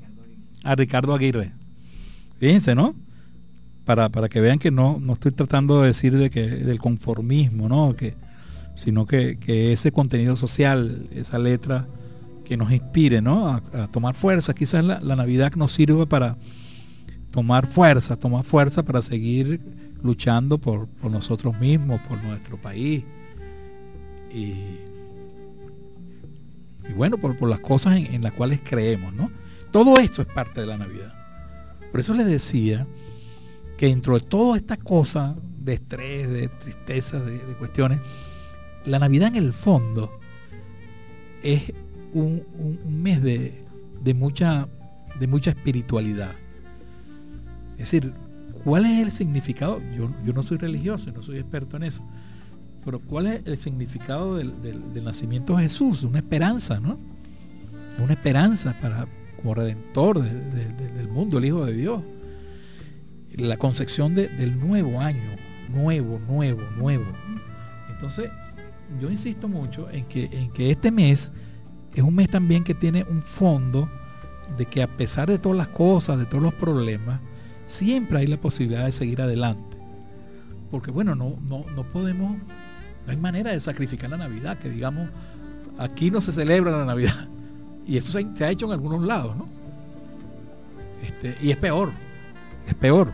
[0.64, 1.52] A Ricardo Aguirre.
[2.40, 2.96] Fíjense, ¿no?
[3.86, 7.70] Para, para que vean que no, no estoy tratando de decir de que, del conformismo,
[7.70, 7.96] ¿no?
[7.96, 8.16] Que,
[8.74, 11.88] sino que, que ese contenido social, esa letra
[12.44, 13.48] que nos inspire, ¿no?
[13.48, 14.56] A, a tomar fuerza.
[14.56, 16.38] Quizás la, la Navidad nos sirva para
[17.30, 19.60] tomar fuerza, tomar fuerza para seguir
[20.02, 23.04] luchando por, por nosotros mismos, por nuestro país.
[24.34, 24.56] Y,
[26.90, 29.32] y bueno, por, por las cosas en, las cuales creemos, ¿no?
[29.72, 31.14] Todo esto es parte de la Navidad.
[31.92, 32.88] Por eso les decía
[33.78, 38.00] que dentro de toda esta cosa de estrés, de tristeza, de, cuestiones,
[38.86, 40.20] la Navidad en el fondo
[41.44, 41.72] es
[42.14, 43.64] un, un- un mes de,
[44.04, 44.68] de mucha,
[45.20, 46.32] de mucha espiritualidad.
[47.74, 48.12] Es decir,
[48.64, 49.82] ¿cuál es el significado?
[49.96, 52.04] Yo, yo no soy religioso, no soy experto en eso.
[52.86, 56.04] Pero ¿cuál es el significado del, del- nacimiento de Jesús?
[56.04, 56.98] Una esperanza, ¿no?
[58.02, 59.08] Una esperanza para,
[59.38, 62.02] como redentor de- de- de- del mundo, el Hijo de Dios.
[63.36, 65.22] La concepción de- del nuevo año,
[65.70, 67.06] nuevo, nuevo, nuevo.
[67.90, 68.32] Entonces,
[69.00, 71.32] yo insisto mucho en que, en que este mes
[71.94, 73.90] es un mes también que tiene un fondo
[74.58, 77.20] de que a pesar de todas las cosas, de todos los problemas,
[77.66, 79.78] siempre hay la posibilidad de seguir adelante.
[80.72, 82.36] Porque bueno, no, no, no podemos,
[83.06, 85.10] no hay manera de sacrificar la Navidad, que digamos,
[85.78, 87.28] aquí no se celebra la Navidad.
[87.88, 89.48] Y eso se, ha hecho en algunos lados, ¿no?
[91.04, 91.92] Este, y es peor,
[92.68, 93.12] es peor.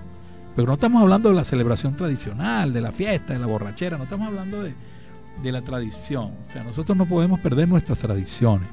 [0.56, 4.04] Pero no estamos hablando de la celebración tradicional, de la fiesta, de la borrachera, no
[4.04, 4.74] estamos hablando de,
[5.42, 6.32] de la tradición.
[6.48, 8.68] O sea, nosotros no podemos perder nuestras tradiciones.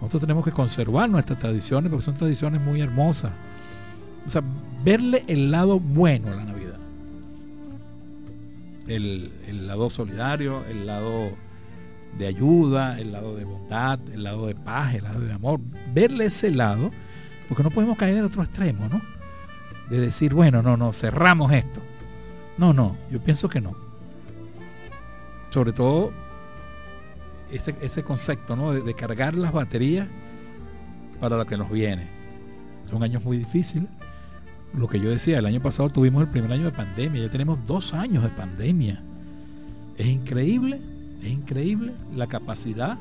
[0.00, 3.32] Nosotros tenemos que conservar nuestras tradiciones porque son tradiciones muy hermosas.
[4.26, 4.42] O sea,
[4.84, 6.67] verle el lado bueno a la Navidad.
[8.88, 11.30] El, el, lado solidario, el lado
[12.16, 15.60] de ayuda, el lado de bondad, el lado de paz, el lado de amor.
[15.92, 16.90] Verle ese lado,
[17.48, 19.00] porque no podemos caer en otro extremo, ¿no?
[19.90, 21.80] De decir, bueno, no, no, cerramos esto.
[22.56, 23.76] No, no, yo pienso que no.
[25.50, 26.12] Sobre todo
[27.50, 28.72] ese, concepto ¿no?
[28.72, 30.06] de, cargar las baterías
[31.20, 32.06] para lo que nos viene.
[32.90, 33.88] Son años muy difíciles.
[34.74, 37.58] Lo que yo decía, el año pasado tuvimos el primer año de pandemia, ya tenemos
[37.66, 39.02] dos años de pandemia.
[39.96, 40.80] Es increíble,
[41.22, 42.98] es increíble la capacidad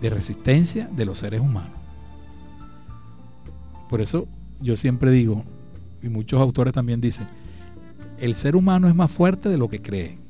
[0.00, 1.72] de resistencia de los seres humanos.
[3.88, 4.28] Por eso
[4.60, 5.44] yo siempre digo,
[6.02, 7.26] y muchos autores también dicen,
[8.18, 10.20] el ser humano es más fuerte de lo que cree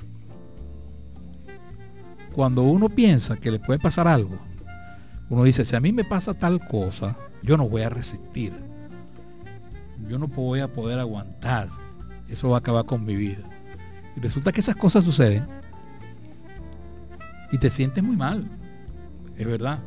[2.34, 4.38] cuando uno piensa que le puede pasar algo,
[5.28, 8.52] uno dice, si a mí me pasa tal cosa, yo no voy a resistir.
[10.08, 11.68] Yo no voy a poder aguantar.
[12.28, 13.42] Eso va a acabar con mi vida.
[14.16, 15.46] Y resulta que esas cosas suceden
[17.52, 18.48] y te sientes muy mal.
[19.36, 19.80] Es verdad.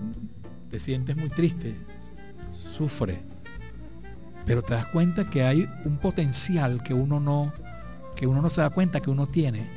[0.70, 1.76] Te sientes muy triste.
[2.50, 3.22] Sufre.
[4.46, 7.54] Pero te das cuenta que hay un potencial que uno no
[8.16, 9.68] que uno no se da cuenta que uno tiene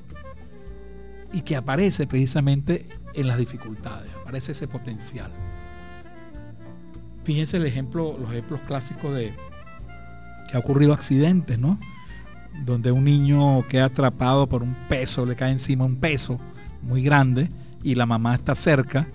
[1.32, 5.30] y que aparece precisamente en las dificultades, aparece ese potencial.
[7.24, 9.32] Fíjense el ejemplo, los ejemplos clásicos de
[10.48, 11.78] que ha ocurrido accidentes, ¿no?
[12.64, 16.40] Donde un niño queda atrapado por un peso, le cae encima un peso
[16.82, 17.50] muy grande
[17.82, 19.06] y la mamá está cerca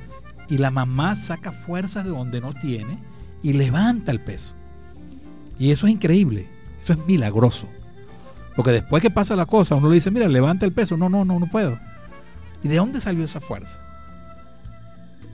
[0.50, 2.98] y la mamá saca fuerzas de donde no tiene
[3.42, 4.54] y levanta el peso.
[5.58, 6.48] Y eso es increíble,
[6.82, 7.68] eso es milagroso.
[8.56, 10.98] Porque después que pasa la cosa, uno le dice, mira, levanta el peso.
[10.98, 11.80] No, no, no, no puedo.
[12.64, 13.80] ¿Y de dónde salió esa fuerza?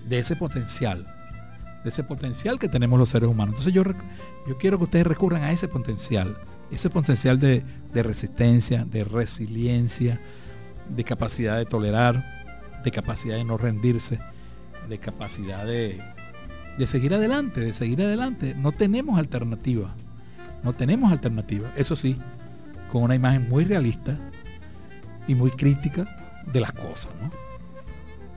[0.08, 1.08] De ese potencial,
[1.88, 3.54] de ese potencial que tenemos los seres humanos.
[3.54, 3.84] Entonces yo,
[4.46, 6.38] yo quiero que ustedes recurran a ese potencial,
[6.70, 7.64] ese potencial de,
[7.94, 10.20] resistencia, de resiliencia,
[10.94, 14.20] de capacidad de tolerar, de capacidad de no rendirse,
[14.90, 16.02] de capacidad de,
[16.78, 18.54] de seguir adelante, de seguir adelante.
[18.54, 19.96] No tenemos alternativa,
[20.66, 21.72] no tenemos alternativa.
[21.78, 22.18] Eso sí,
[22.92, 24.20] con una imagen muy realista
[25.26, 27.32] y muy crítica de las cosas, ¿no?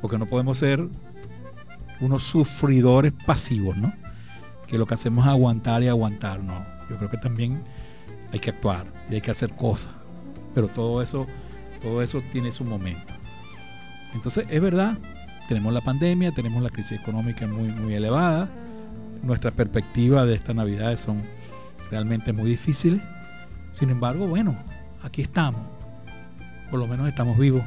[0.01, 0.87] Porque no podemos ser
[2.01, 3.93] unos sufridores pasivos, ¿no?
[4.67, 6.65] Que lo que hacemos es aguantar y aguantar, no.
[6.89, 7.63] Yo creo que también
[8.33, 9.93] hay que actuar y hay que hacer cosas.
[10.55, 11.27] Pero todo eso,
[11.83, 13.13] todo eso tiene su momento.
[14.15, 14.99] Entonces, es verdad,
[15.49, 18.49] tenemos la pandemia, tenemos la crisis económica muy, muy elevada.
[19.23, 21.23] Nuestras perspectivas de esta Navidad son
[21.91, 23.01] realmente muy difíciles.
[23.73, 24.57] Sin embargo, bueno,
[25.03, 25.63] aquí estamos.
[26.71, 27.63] Por lo menos estamos vivos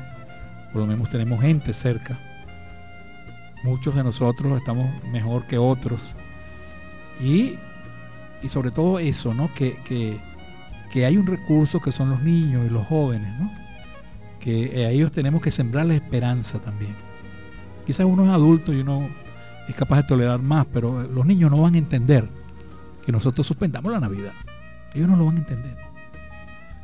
[0.73, 2.17] por lo menos tenemos gente cerca.
[3.63, 6.11] Muchos de nosotros estamos mejor que otros.
[7.21, 7.57] Y,
[8.47, 9.53] sobre todo eso, ¿no?
[9.53, 9.77] Que,
[10.91, 13.51] que, hay un recurso que son los niños y los jóvenes, ¿no?
[14.39, 16.95] Que a ellos tenemos que sembrarles esperanza también.
[17.85, 19.09] Quizás uno es adulto y uno
[19.67, 22.29] es capaz de tolerar más, pero los niños no van a entender
[23.05, 24.33] que nosotros suspendamos la Navidad.
[24.93, 25.77] Ellos no lo van a entender.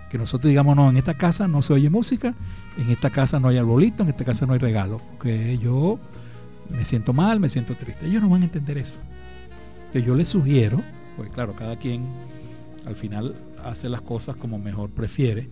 [0.10, 2.34] Que nosotros digamos, no, en esta casa no se oye música
[2.80, 6.00] en esta casa no hay arbolito, en esta casa no hay regalo, porque yo
[6.70, 8.06] me siento mal, me siento triste.
[8.06, 8.98] Ellos no van a entender eso.
[9.92, 10.82] Que yo les sugiero,
[11.18, 12.06] pues claro, cada quien
[12.86, 15.50] al final hace las cosas como mejor prefiere.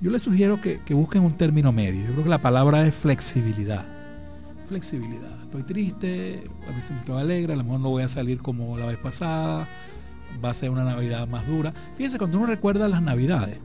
[0.00, 2.00] Yo les sugiero que, busquen un término medio.
[2.02, 3.86] Yo creo que la palabra es flexibilidad.
[4.66, 5.42] Flexibilidad.
[5.42, 8.76] Estoy triste, a veces me estoy alegre, a lo mejor no voy a salir como
[8.78, 9.68] la vez pasada,
[10.44, 11.72] va a ser una Navidad más dura.
[11.96, 13.58] Fíjense, cuando uno recuerda las Navidades,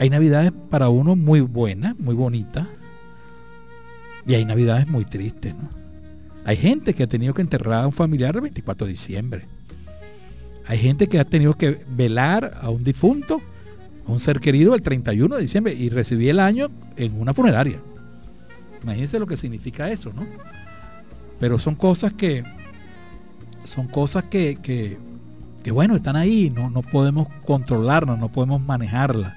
[0.00, 2.66] hay navidades para uno muy buenas, muy bonitas,
[4.28, 5.68] y hay navidades muy tristes, ¿no?
[6.44, 9.46] Hay gente que ha tenido que enterrar a un familiar el 24 de diciembre.
[10.66, 13.40] Hay gente que ha tenido que velar a un difunto,
[14.06, 17.80] a un ser querido el 31 de diciembre y recibir el año en una funeraria.
[18.82, 20.24] Imagínense lo que significa eso, ¿no?
[21.40, 22.44] Pero son cosas que,
[23.64, 29.34] son cosas que, que, bueno, están ahí, no, no podemos controlarlas, no podemos manejarlas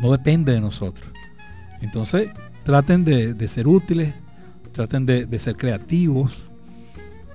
[0.00, 1.08] no depende de nosotros.
[1.80, 2.30] Entonces,
[2.70, 4.14] traten de, ser útiles,
[4.70, 6.48] traten de, ser creativos,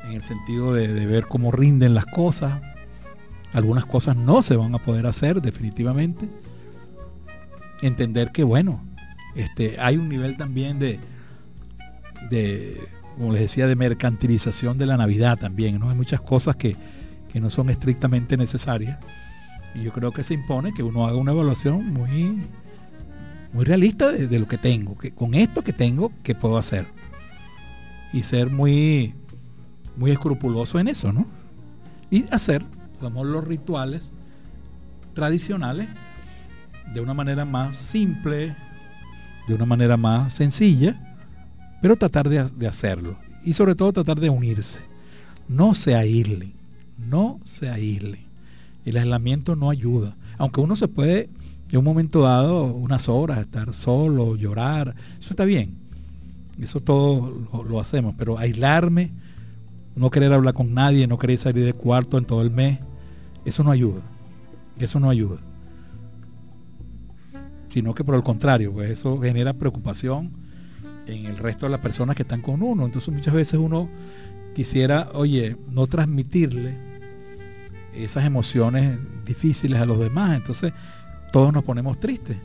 [0.05, 2.61] en el sentido de, ver cómo rinden las cosas.
[3.51, 6.29] Algunas cosas no se van a poder hacer definitivamente.
[7.81, 8.81] Entender que, bueno,
[9.35, 11.01] este, hay un nivel también de,
[12.29, 12.81] de,
[13.17, 15.79] como les decía, de mercantilización de la Navidad también.
[15.79, 15.89] ¿no?
[15.89, 16.77] Hay muchas cosas que,
[17.33, 18.99] que no son estrictamente necesarias.
[19.73, 22.41] Y yo creo que se impone que uno haga una evaluación muy,
[23.55, 26.85] muy realista de, lo que tengo, que con esto que tengo, ¿qué puedo hacer?
[28.11, 29.13] Y ser muy,
[29.95, 31.25] muy escrupuloso en eso, ¿no?
[32.11, 34.11] Y hacer, digamos, los rituales
[35.13, 35.87] tradicionales
[36.93, 38.57] de una manera más simple,
[39.47, 41.15] de una manera más sencilla,
[41.81, 43.17] pero tratar de, de hacerlo.
[43.45, 44.81] Y sobre todo tratar de unirse.
[45.47, 46.51] No se aíslen,
[46.97, 48.25] no se aíslen.
[48.83, 50.17] El aislamiento no ayuda.
[50.37, 51.29] Aunque uno se puede,
[51.71, 55.85] en un momento dado, unas horas, estar solo, llorar, eso está bien.
[56.59, 58.15] Eso todo lo, hacemos.
[58.17, 59.11] Pero aislarme,
[59.95, 62.79] no querer hablar con nadie, no querer salir de cuarto en todo el mes,
[63.45, 64.01] eso no ayuda.
[64.79, 65.37] Eso no ayuda.
[67.73, 70.31] Sino que por el contrario, pues eso genera preocupación
[71.07, 72.85] en el resto de las personas que están con uno.
[72.85, 73.89] Entonces muchas veces uno
[74.55, 76.73] quisiera, oye, no transmitirle
[77.93, 80.37] esas emociones difíciles a los demás.
[80.37, 80.71] Entonces
[81.35, 82.37] todos nos ponemos tristes.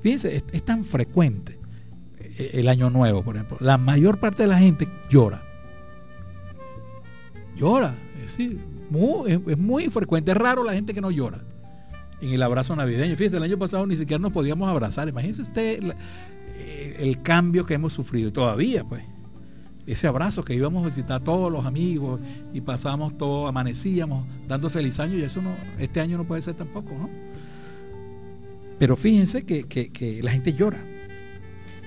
[0.00, 1.58] Fíjense, es, tan frecuente
[2.20, 3.56] eh, el año nuevo, por ejemplo.
[3.58, 5.42] La mayor parte de la gente llora.
[7.56, 7.92] Llora.
[8.18, 8.60] Es decir,
[9.26, 10.30] es muy frecuente.
[10.30, 11.42] Es raro la gente que no llora
[12.20, 13.16] en el abrazo navideño.
[13.16, 15.08] Fíjense, el año pasado ni siquiera nos podíamos abrazar.
[15.08, 15.82] Imagínense usted
[16.54, 18.32] eh, el cambio que hemos sufrido.
[18.32, 19.02] Todavía, pues
[19.88, 22.20] ese abrazo que íbamos a visitar a todos los amigos
[22.54, 26.54] y pasamos todo, amanecíamos dando feliz año y eso no, este año no puede ser
[26.54, 27.10] tampoco, ¿no?
[28.78, 30.78] Pero fíjense que, que la gente llora.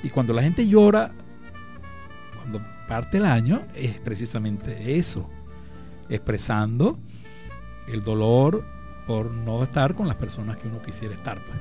[0.03, 1.11] Y cuando la gente llora,
[2.37, 5.29] cuando parte el año, es precisamente eso,
[6.09, 6.97] expresando
[7.87, 8.65] el dolor
[9.07, 11.43] por no estar con las personas que uno quisiera estar.
[11.43, 11.57] Pues.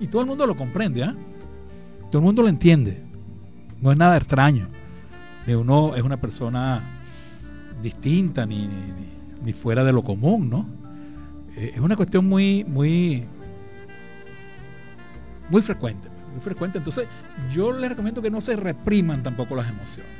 [0.00, 1.16] Y todo el mundo lo comprende, ¿ah?
[2.10, 3.02] Todo el mundo lo entiende.
[3.80, 4.68] No es nada extraño
[5.54, 6.82] uno es una persona
[7.80, 8.68] distinta ni,
[9.44, 10.66] ni, fuera de lo común, ¿no?
[11.56, 13.24] Eh, es una cuestión muy, muy,
[15.50, 16.78] muy frecuente, muy frecuente.
[16.78, 17.06] Entonces,
[17.52, 20.12] yo les recomiendo que no se repriman tampoco las emociones.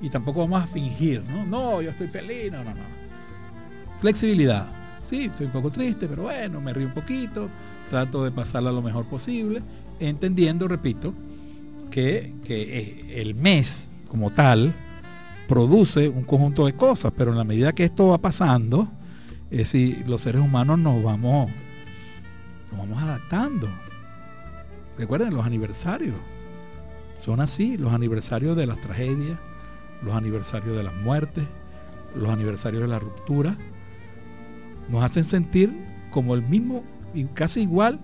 [0.00, 1.44] Y tampoco vamos a fingir, ¿no?
[1.44, 2.98] No, yo estoy feliz, no, no, no.
[4.00, 4.68] Flexibilidad.
[5.02, 7.48] Sí, estoy un poco triste, pero bueno, me río un poquito,
[7.88, 9.62] trato de pasarla lo mejor posible,
[9.98, 11.14] entendiendo, repito,
[11.90, 14.72] que, que eh, el mes como tal
[15.48, 18.88] produce un conjunto de cosas, pero en la medida que esto va pasando,
[19.50, 21.50] es decir, los seres humanos nos vamos,
[22.70, 23.68] nos vamos adaptando.
[24.98, 26.16] Recuerden, los aniversarios
[27.16, 29.38] son así, los aniversarios de las tragedias,
[30.02, 31.44] los aniversarios de las muertes,
[32.16, 33.56] los aniversarios de la ruptura,
[34.88, 35.72] nos hacen sentir
[36.10, 36.84] como el mismo
[37.34, 38.00] casi igual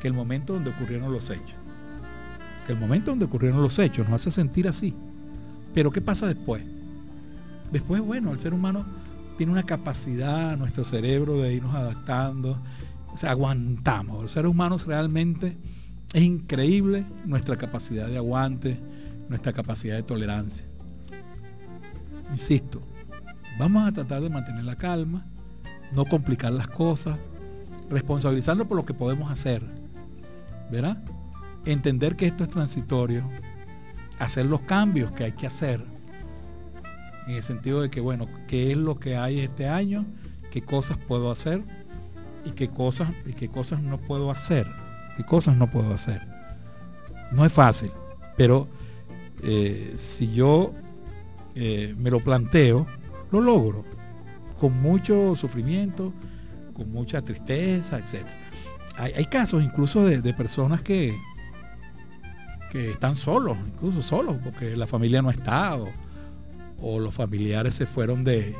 [0.00, 1.56] que el momento donde ocurrieron los hechos.
[2.66, 4.94] Que el momento donde ocurrieron los hechos nos hace sentir así.
[5.74, 6.62] Pero ¿qué pasa después?
[7.72, 8.86] Después, bueno, el ser humano
[9.36, 12.58] tiene una capacidad, nuestro cerebro, de irnos adaptando.
[13.12, 14.22] O sea, aguantamos.
[14.22, 15.56] Los seres humanos realmente
[16.14, 18.80] es increíble nuestra capacidad de aguante,
[19.28, 20.64] nuestra capacidad de tolerancia.
[22.32, 22.80] Insisto,
[23.58, 25.26] vamos a tratar de mantener la calma,
[25.92, 27.18] no complicar las cosas,
[27.90, 29.62] responsabilizarnos por lo que podemos hacer.
[30.70, 31.02] ¿Verdad?
[31.64, 33.22] Entender que esto es transitorio,
[34.18, 35.84] hacer los cambios que hay que hacer.
[37.26, 40.06] En el sentido de que, bueno, ¿qué es lo que hay este año?
[40.50, 41.62] ¿Qué cosas puedo hacer?
[42.46, 44.87] ¿Y qué cosas, y qué cosas no puedo hacer?
[45.18, 46.26] ¿Qué cosas no puedo hacer?
[47.30, 47.92] No es fácil,
[48.38, 48.68] pero
[49.42, 50.72] eh, si yo
[51.54, 52.86] eh, me lo planteo,
[53.30, 53.84] lo logro.
[54.58, 56.14] Con mucho sufrimiento,
[56.72, 58.26] con mucha tristeza, etc.
[58.96, 61.14] Hay, casos incluso de personas que,
[62.68, 65.76] que están solos, incluso solos, porque la familia no está
[66.80, 68.54] o, los familiares se fueron de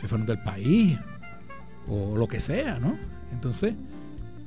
[0.00, 0.98] se fueron del país
[1.88, 2.96] o lo que sea, ¿no?
[3.32, 3.74] Entonces,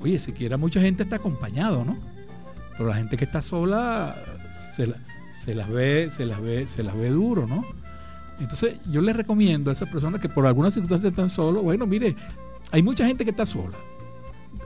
[0.06, 1.97] oye, siquiera mucha gente está acompañado, ¿no?
[2.78, 4.16] Pero la gente que está sola
[4.76, 4.88] se,
[5.56, 7.66] las ve, se las ve, se las ve duro, ¿no?
[8.39, 12.16] Entonces, yo les recomiendo a esas personas que por algunas circunstancias están solos, bueno, mire,
[12.72, 13.78] hay mucha gente que está sola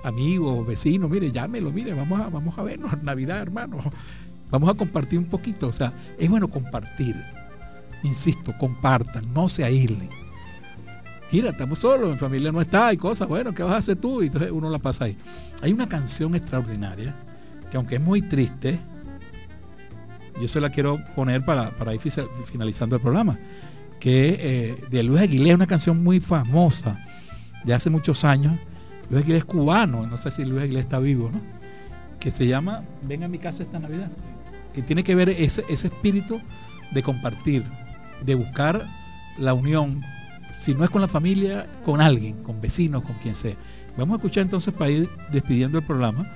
[0.03, 3.77] amigos, vecinos, mire, llámelo, mire, vamos a, vamos a vernos Navidad, hermano.
[4.51, 5.67] Vamos a compartir un poquito.
[5.67, 7.15] O sea, es bueno compartir.
[8.03, 10.09] Insisto, compartan, no se aíslen.
[11.31, 14.21] Mira, estamos solos, mi familia no está, hay cosas, bueno, ¿qué vas a hacer tú?
[14.21, 15.17] Y entonces uno la pasa ahí.
[15.61, 17.15] Hay una canción extraordinaria
[17.71, 18.79] que aunque es muy triste,
[20.41, 22.01] yo se la quiero poner para, para ir
[22.45, 23.37] finalizando el programa,
[23.99, 26.97] que eh, de Luis Aguilera, una canción muy famosa
[27.63, 28.53] de hace muchos años.
[29.09, 31.41] Luis Aguilera es cubano, no sé si Luis Aguilera está vivo, ¿no?
[32.19, 34.09] Que se llama Ven a mi casa esta Navidad.
[34.73, 36.39] Que tiene que ver ese, ese espíritu
[36.91, 37.63] de compartir,
[38.25, 38.85] de buscar
[39.37, 40.01] la unión,
[40.59, 43.55] si no es con la familia, con alguien, con vecinos, con quien sea.
[43.97, 46.29] Vamos a escuchar entonces para ir despidiendo el programa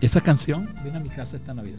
[0.00, 1.78] esa canción, Ven a mi casa esta Navidad.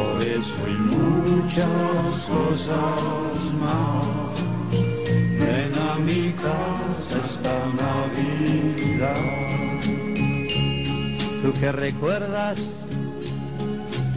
[0.00, 4.06] por eso hay muchas cosas más.
[5.40, 9.14] Ven a mi casa esta Navidad.
[11.42, 12.58] Tú que recuerdas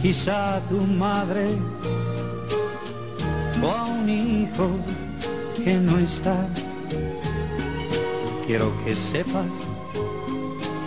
[0.02, 1.46] quizá a tu madre
[3.62, 4.68] o a un hijo
[5.64, 6.48] que no está.
[8.46, 9.46] Quiero que sepas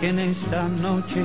[0.00, 1.24] que en esta noche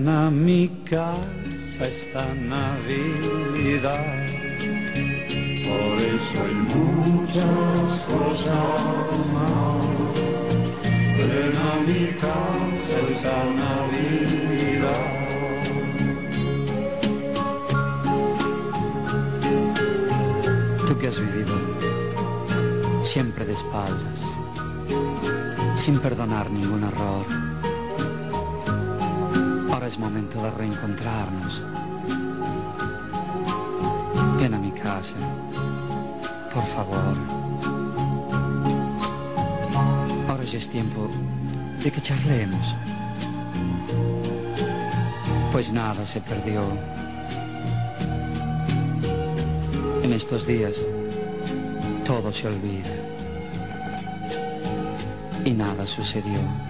[0.00, 4.06] Ven a mi casa esta Navidad.
[5.68, 8.80] Por eso hay muchas cosas
[9.34, 10.16] más.
[11.18, 15.08] Ven a mi casa esta Navidad.
[20.88, 21.54] Tú que has vivido
[23.04, 24.20] siempre de espaldas
[25.76, 27.49] sin perdonar ningún error.
[29.90, 31.60] Es momento de reencontrarnos.
[34.40, 35.16] Ven a mi casa,
[36.54, 37.16] por favor.
[40.28, 41.10] Ahora ya es tiempo
[41.82, 42.72] de que charlemos.
[45.50, 46.62] Pues nada se perdió.
[50.04, 50.76] En estos días
[52.06, 52.94] todo se olvida
[55.44, 56.69] y nada sucedió.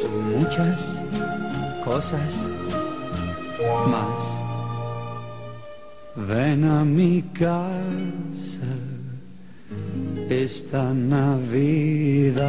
[0.00, 0.98] Por eso muchas
[1.84, 2.32] cosas
[3.86, 4.06] más.
[6.16, 8.66] Ven a mi casa
[10.30, 12.40] esta Navidad.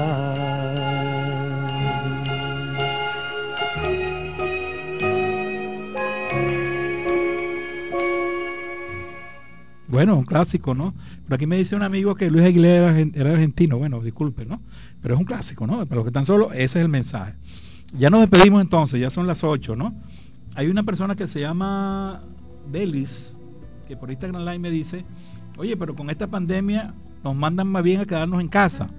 [9.91, 10.93] Bueno, un clásico, ¿no?
[11.25, 13.77] Por aquí me dice un amigo que Luis Aguilera era argentino.
[13.77, 14.61] Bueno, disculpe, ¿no?
[15.01, 15.85] Pero es un clásico, ¿no?
[15.85, 17.33] Para los que están solos, ese es el mensaje.
[17.97, 19.93] Ya nos despedimos entonces, ya son las 8, ¿no?
[20.55, 22.23] Hay una persona que se llama
[22.71, 23.35] Delis,
[23.87, 25.05] que por Instagram Live me dice,
[25.57, 28.89] oye, pero con esta pandemia nos mandan más bien a quedarnos en casa.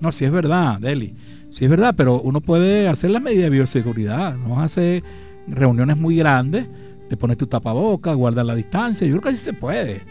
[0.00, 1.14] No, sí es verdad, Deli.
[1.50, 4.36] Sí es verdad, pero uno puede hacer la medida de bioseguridad.
[4.36, 5.02] No hace
[5.48, 6.66] reuniones muy grandes,
[7.08, 9.06] te pones tu tapaboca, guardas la distancia.
[9.06, 10.02] Yo creo que sí se puede.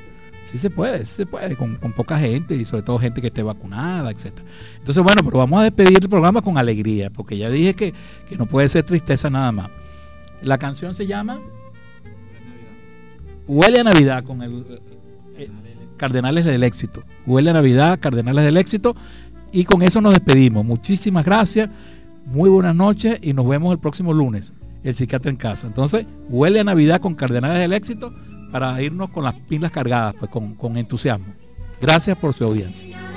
[0.46, 3.44] Sí se puede, sí se puede, con, poca gente y sobre todo gente que esté
[3.44, 4.32] vacunada, etc.
[4.80, 7.94] Entonces, bueno, pero vamos a despedir el programa con alegría, porque ya dije que,
[8.38, 9.70] no puede ser tristeza nada más.
[10.42, 11.40] La canción se llama
[13.48, 14.66] Huele a Navidad con el
[15.38, 15.50] eh,
[15.98, 17.04] Cardenales del Éxito.
[17.26, 18.96] Huele a Navidad, Cardenales del Éxito.
[19.54, 20.66] Y con eso nos despedimos.
[20.66, 21.70] Muchísimas gracias,
[22.26, 24.52] muy buenas noches y nos vemos el próximo lunes,
[24.84, 25.68] el psiquiatra en casa.
[25.68, 28.14] Entonces, huele a Navidad con Cardenales del Éxito
[28.54, 31.34] para irnos con las pilas cargadas, pues con, con entusiasmo.
[31.82, 33.13] Gracias por su audiencia.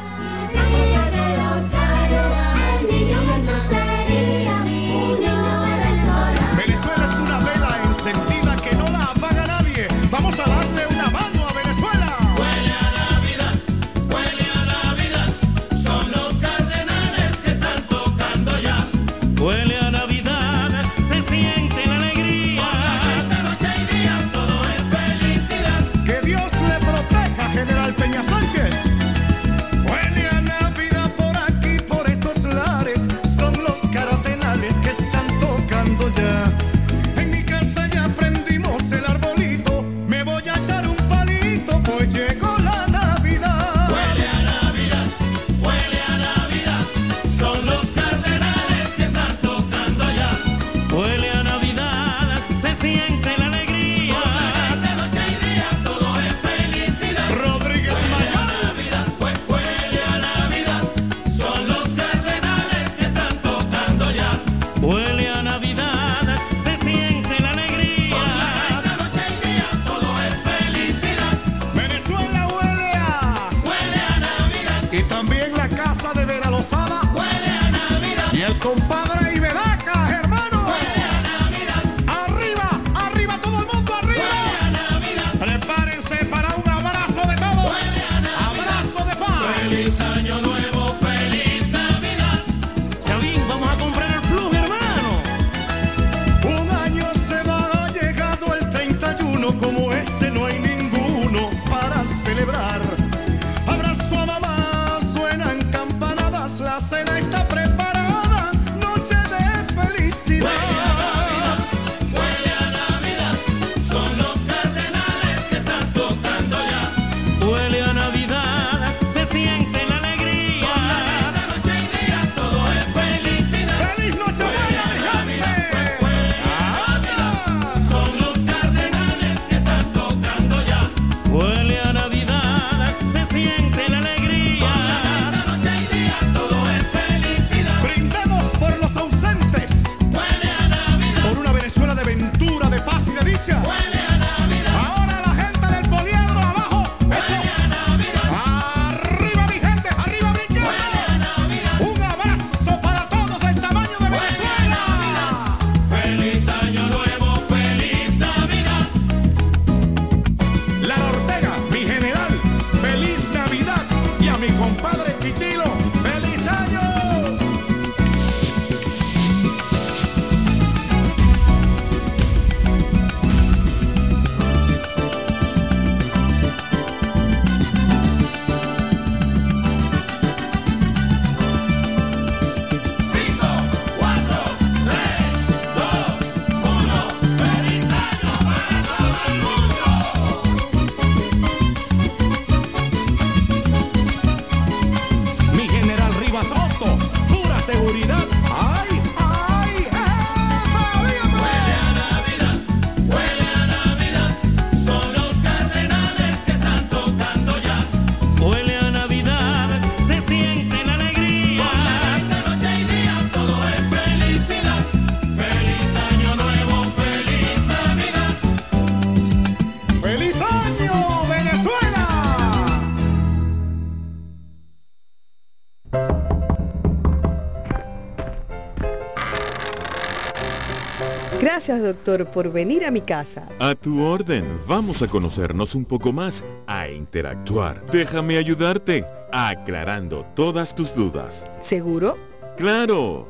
[231.66, 233.48] Gracias, doctor, por venir a mi casa.
[233.58, 237.84] A tu orden, vamos a conocernos un poco más, a interactuar.
[237.90, 241.44] Déjame ayudarte, aclarando todas tus dudas.
[241.60, 242.16] ¿Seguro?
[242.56, 243.26] ¡Claro!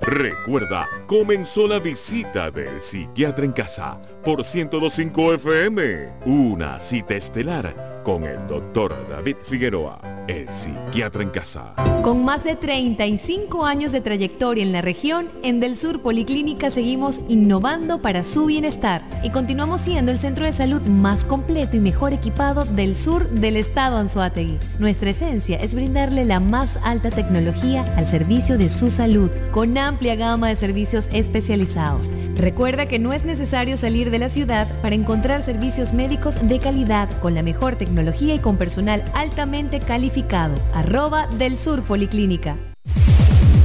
[0.00, 6.12] Recuerda, comenzó la visita del psiquiatra en casa por 1025 FM.
[6.24, 9.98] Una cita estelar con el doctor David Figueroa,
[10.28, 11.74] el psiquiatra en casa.
[12.02, 17.20] Con más de 35 años de trayectoria en la región, en Del Sur Policlínica seguimos
[17.28, 22.12] innovando para su bienestar y continuamos siendo el centro de salud más completo y mejor
[22.12, 24.58] equipado del sur del estado Anzoátegui.
[24.78, 30.14] Nuestra esencia es brindarle la más alta tecnología al servicio de su salud, con amplia
[30.14, 32.10] gama de servicios especializados.
[32.36, 37.08] Recuerda que no es necesario salir de la ciudad para encontrar servicios médicos de calidad
[37.22, 40.54] con la mejor tecnología y con personal altamente calificado.
[40.74, 42.56] Arroba del Sur Policlínica.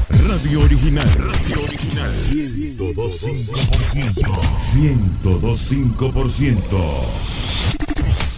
[0.09, 1.07] Radio Original.
[1.07, 2.11] Radio Original.
[2.29, 4.25] 102.5%.
[5.23, 6.61] 102.5%.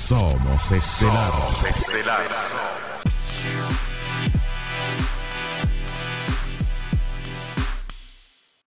[0.08, 1.56] Somos estelados.
[1.56, 2.62] Somos estelados.